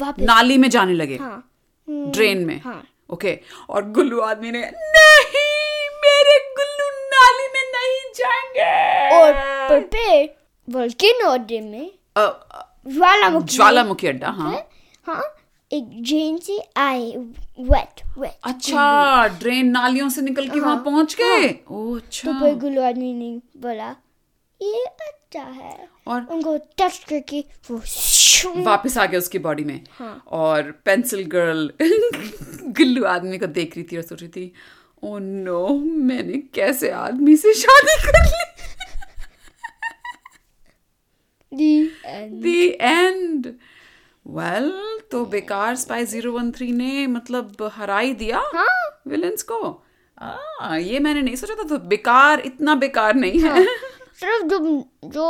वापस 0.00 0.22
नाली 0.22 0.58
में 0.58 0.70
जाने 0.70 0.92
लगे। 0.92 1.16
हाँ। 1.16 1.52
ड्रेन 1.90 2.38
में। 2.38 2.60
हाँ। 2.64 2.88
ओके 3.12 3.38
और 3.70 3.90
गुल्लू 3.90 4.20
आदमी 4.20 4.50
ने 4.50 4.60
नहीं 4.60 5.88
मेरे 6.04 6.38
गुल्लू 6.58 6.90
नाली 6.90 7.48
में 7.48 7.72
नहीं 7.72 8.12
जाएँगे! 8.14 9.16
और 9.16 9.32
पर 9.68 9.80
फिर 9.80 10.34
वोल्केनो 10.70 11.30
अड्डे 11.30 11.60
में 11.60 11.90
ज्वालामुखी 12.18 13.56
ज्वालामुखी 13.56 14.06
अड्डा 14.06 14.28
हाँ? 14.28 14.70
हाँ। 15.06 15.36
एक 15.72 15.84
जेन 16.04 16.36
से 16.38 16.58
आए 16.76 17.10
वेट 17.60 18.00
वेट 18.18 18.32
अच्छा 18.44 19.26
ड्रेन 19.40 19.70
नालियों 19.70 20.08
से 20.08 20.22
निकल 20.22 20.48
के 20.48 20.60
वहाँ 20.60 20.76
पहुँच 20.84 21.14
गए? 21.20 21.48
ओ 21.70 21.96
अच्छा। 21.96 22.32
तो 22.40 22.54
गुल्लू 22.56 22.82
आदमी 22.82 23.12
ने 23.14 23.30
बोला। 23.60 23.88
ये 24.60 24.84
अच्छा 24.84 25.42
है। 25.42 25.88
और 26.06 26.26
उनको 26.30 26.56
टच 26.78 26.98
करके 27.08 27.44
वो 27.70 27.80
वापस 28.62 28.98
आ 28.98 29.06
गया 29.06 29.18
उसकी 29.18 29.38
बॉडी 29.38 29.64
में। 29.64 29.80
हाँ। 29.90 30.22
और 30.32 30.70
पेंसिल 30.84 31.24
गर्ल 31.34 31.70
गुल्लू 31.82 33.04
आदमी 33.04 33.38
को 33.38 33.46
देख 33.58 33.76
रही 33.76 33.86
थी 33.92 33.96
और 33.96 34.02
सोच 34.02 34.20
रही 34.22 34.30
थी 34.30 34.52
ओ 35.02 35.18
नो 35.18 35.68
मैंने 36.08 36.38
कैसे 36.54 36.90
आदमी 36.90 37.36
से 37.36 37.54
शादी 37.54 37.96
कर 38.06 38.24
ली? 38.24 38.50
The 41.52 41.74
end. 42.08 42.42
The 42.42 42.66
end 42.80 43.46
well 44.26 44.70
तो 45.10 45.24
बेकार 45.26 45.76
स्पाई 45.76 46.04
ज़ीरो 46.06 46.32
वन 46.32 46.50
थ्री 46.50 46.70
ने 46.72 47.06
मतलब 47.06 47.70
हरा 47.72 47.98
ही 47.98 48.12
दिया। 48.14 48.42
हाँ। 48.54 49.02
विलन्स 49.08 49.42
को। 49.42 49.58
आ, 50.18 50.76
ये 50.76 50.98
मैंने 50.98 51.22
नहीं 51.22 51.36
सोचा 51.36 51.54
था 51.54 51.68
तो 51.68 51.78
बेकार 51.88 52.40
इतना 52.40 52.74
बेकार 52.74 53.14
नहीं 53.14 53.40
है। 53.40 53.64
सिर्फ़ 54.20 54.46
जो 54.46 54.58
जो 55.06 55.28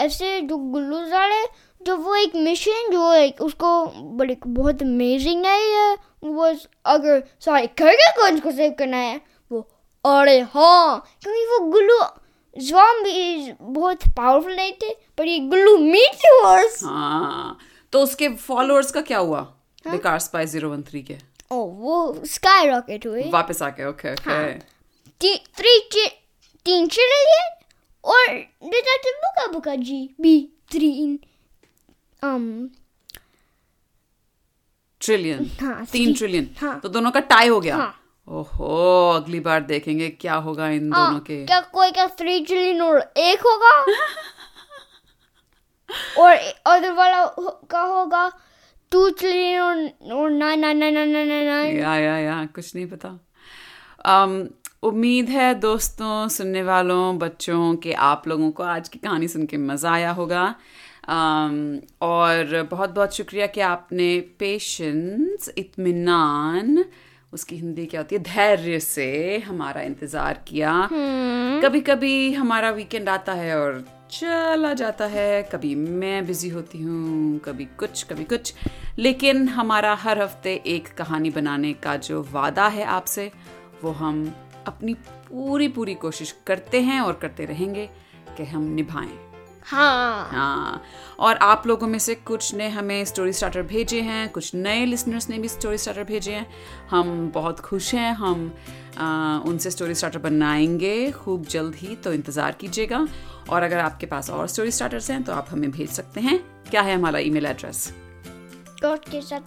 ऐसे 0.00 0.40
जो 0.40 0.56
गुल्लू 0.56 0.98
वाले 1.10 1.42
जो 1.80 1.96
वो 1.96 2.14
एक 2.16 2.34
मिशन 2.36 2.90
जो 2.92 3.12
एक 3.14 3.40
उसको 3.42 3.70
बड़ी 4.16 4.36
बहुत 4.46 4.82
अमेजिंग 4.82 5.44
है 5.46 5.58
ये। 5.60 5.96
वो 6.24 6.54
अगर 6.86 7.22
सॉरी 7.40 7.66
करके 7.78 8.10
को 8.12 8.32
उसको 8.34 8.50
सेव 8.52 8.74
करना 8.78 8.96
है 8.96 9.20
वो 9.50 9.60
अरे 10.04 10.40
हाँ 10.54 11.04
क्योंकि 11.22 11.44
वो 11.46 11.58
गुल्लू 11.70 11.98
zombies 12.56 13.50
बहुत 13.60 14.06
पावरफुल 14.16 14.54
नहीं 14.56 14.72
थे 14.82 14.94
पर 15.18 15.26
ये 15.26 15.38
गुल्लू 15.48 15.76
मीटियोर्स 15.78 16.82
हाँ। 16.84 17.58
तो 17.92 18.02
उसके 18.02 18.28
फॉलोअर्स 18.28 18.90
का 18.90 19.00
क्या 19.00 19.18
हुआ? 19.18 19.40
बेकार 19.86 20.18
स्पाई 20.18 20.46
ज़ीरो 20.46 20.70
वन 20.70 20.82
थ्री 20.82 21.02
के। 21.02 21.16
ओ 21.52 21.56
वो 21.64 22.22
स्काई 22.26 22.66
रॉकेट 22.68 23.06
हुए 23.06 23.22
वापस 23.30 23.62
आ 23.62 23.68
गए 23.68 23.84
ओके 23.84 24.12
ओके 24.12 24.58
थ्री 25.56 25.78
तीन 26.66 26.86
ट्रिलियन 26.88 27.48
और 28.04 28.26
डिटेक्टिव 28.64 29.12
बुका 29.24 29.46
बुका 29.52 29.74
जी 29.74 29.98
भी 30.20 30.38
तीन 30.70 31.18
um 32.22 32.44
ट्रिलियन 35.00 35.50
हाँ, 35.60 35.84
तीन 35.92 36.12
ट्रिलियन 36.14 36.48
हाँ। 36.60 36.78
तो 36.80 36.88
दोनों 36.88 37.10
का 37.10 37.20
टाई 37.20 37.48
हो 37.48 37.60
गया। 37.60 37.76
हाँ। 37.76 37.96
ओहो 38.28 39.10
अगली 39.10 39.40
बार 39.40 39.60
देखेंगे 39.60 40.08
क्या 40.08 40.34
होगा 40.34 40.68
इन 40.68 40.92
हाँ, 40.92 41.06
दोनों 41.06 41.20
के। 41.20 41.44
क्या 41.46 41.60
कोई 41.60 41.90
का 41.90 42.06
थ्री 42.06 42.40
ट्रिलियन 42.44 42.80
और 42.82 42.98
एक 43.16 43.40
होगा? 43.40 43.84
और 46.18 46.34
अदर 46.66 46.92
वाला 46.92 47.24
का 47.70 47.80
होगा 47.80 48.30
टू 48.92 49.08
ट्रिलियन 49.10 49.60
और 49.60 50.12
और 50.12 50.30
nine 50.30 50.60
nine 50.60 50.78
nine 50.78 50.94
nine 50.94 51.12
nine 51.12 51.46
nine 51.46 51.78
या 51.78 51.96
या 51.96 52.16
या 52.18 52.44
कुछ 52.54 52.74
नहीं 52.74 52.86
पता। 52.86 53.18
Um, 54.08 54.46
उम्मीद 54.82 55.28
है 55.28 55.54
दोस्तों 55.54 56.28
सुनने 56.28 56.62
वालों 56.62 57.18
बच्चों 57.18 57.74
के 57.76 57.92
आप 57.92 58.28
लोगों 58.28 58.50
को 58.50 58.62
आज 58.62 58.88
की 58.88 58.98
कहानी 58.98 59.28
सुन 59.28 59.46
के 59.46 59.56
मज़ा 59.56 59.90
आया 59.92 60.10
होगा। 60.10 60.54
Um, 61.10 61.80
और 62.02 62.68
बहुत 62.70 62.90
बहुत 62.90 63.16
शुक्रिया 63.16 63.46
कि 63.46 63.60
आपने 63.60 64.08
पेशेंस 64.38 65.50
इत्मीनान 65.58 66.84
उसकी 67.32 67.56
हिंदी 67.56 67.86
क्या 67.86 68.00
होती 68.00 68.14
है 68.16 68.22
धैर्य 68.22 68.80
से 68.80 69.38
हमारा 69.38 69.82
इंतज़ार 69.82 70.42
किया। 70.48 70.88
कभी 71.62 71.80
कभी 71.80 72.32
हमारा 72.32 72.70
वीकेंड 72.70 73.08
आता 73.08 73.32
है 73.32 73.58
और 73.60 73.84
चला 74.10 74.72
जाता 74.74 75.04
है। 75.04 75.42
कभी 75.42 75.74
मैं 75.74 76.26
बिज़ी 76.26 76.48
होती 76.48 76.80
हूँ 76.82 77.38
कभी 77.38 77.64
कुछ 77.78 78.02
कभी 78.02 78.24
कुछ। 78.24 78.52
लेकिन 78.98 79.48
हमारा 79.48 79.94
हर 79.94 80.22
हफ़्ते 80.22 80.54
एक 80.66 80.88
कहानी 80.94 81.30
बनाने 81.30 81.72
का 81.72 81.96
जो 81.96 82.22
वादा 82.32 82.66
है 82.68 82.84
आपसे 82.84 83.30
वो 83.84 83.90
हम 83.92 84.24
अपनी 84.66 84.94
पूरी 84.94 85.68
पूरी 85.68 85.94
कोशिश 85.94 86.34
करते 86.46 86.80
हैं 86.80 87.00
और 87.00 87.12
करते 87.12 87.44
रहेंगे 87.44 87.88
कि 88.36 88.44
हम 88.44 88.62
निभाएँ। 88.74 89.18
हाँ। 89.64 90.28
हाँ। 90.30 90.82
और 91.18 91.36
आप 91.36 91.66
लोगों 91.66 91.86
में 91.86 91.98
से 91.98 92.14
कुछ 92.14 92.54
ने 92.54 92.68
हमें 92.68 93.04
स्टोरी 93.04 93.32
स्टार्टर 93.32 93.62
भेजे 93.62 94.00
हैं 94.00 94.28
कुछ 94.28 94.54
नए 94.54 94.84
लिसनर्स 94.86 95.28
ने 95.30 95.38
भी 95.38 95.48
स्टोरी 95.48 95.78
स्टार्टर 95.78 96.04
भेजे 96.04 96.32
हैं। 96.32 96.46
हम 96.90 97.30
बहुत 97.34 97.60
खुश 97.60 97.94
हैं 97.94 98.12
हम 98.14 98.52
आ, 98.98 99.38
उनसे 99.38 99.70
स्टोरी 99.70 99.94
स्टार्टर 99.94 100.18
बनाएँगे। 100.18 101.10
खूब 101.10 101.44
जल्द 101.46 101.74
ही 101.74 101.96
तो 101.96 102.12
इंतज़ार 102.12 102.52
कीजिएगा। 102.52 103.06
और 103.50 103.62
अगर 103.62 103.78
आपके 103.78 104.06
पास 104.06 104.30
और 104.30 104.46
स्टोरी 104.46 104.70
स्टार्टर्स 104.70 105.10
हैं 105.10 105.22
तो 105.22 105.32
आप 105.32 105.46
हमें 105.50 105.70
भेज 105.70 105.90
सकते 105.90 106.20
हैं। 106.20 106.44
क्या 106.70 106.82
है 106.82 106.94
हमारा 106.94 107.18
ईमेल 107.18 107.46
एड्रेस 107.46 107.94
कोच 108.84 109.08
के 109.08 109.20
साथ 109.20 109.40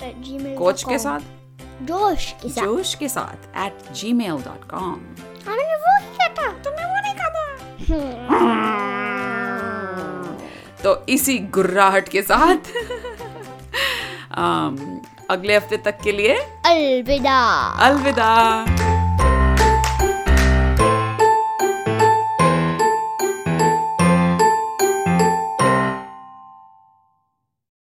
कोच 0.57 0.83
के 0.83 0.99
साथ? 0.99 1.19
जोश 1.81 2.31
के 2.31 2.49
साथ. 2.49 2.63
जोश 2.63 2.95
के 2.95 3.09
साथ 3.09 3.65
at 3.65 3.91
ji 3.91 4.13
mail 4.13 4.29
dot 4.29 4.55
com 4.69 5.01
वो 5.47 5.99
किया 5.99 6.27
था 6.27 6.63
तुमने 6.63 6.85
वो 6.85 7.01
नहीं 7.01 7.13
कहा 7.13 7.29
तो 10.83 11.05
इसी 11.09 11.39
गुर्राहट 11.39 12.09
के 12.09 12.21
साथ 12.21 12.55
अगले 15.29 15.55
हफ़्ते 15.55 15.77
तक 15.77 15.97
के 16.03 16.11
लिए 16.11 16.35
अलविदा. 16.65 17.39
अलविदा। 17.79 18.72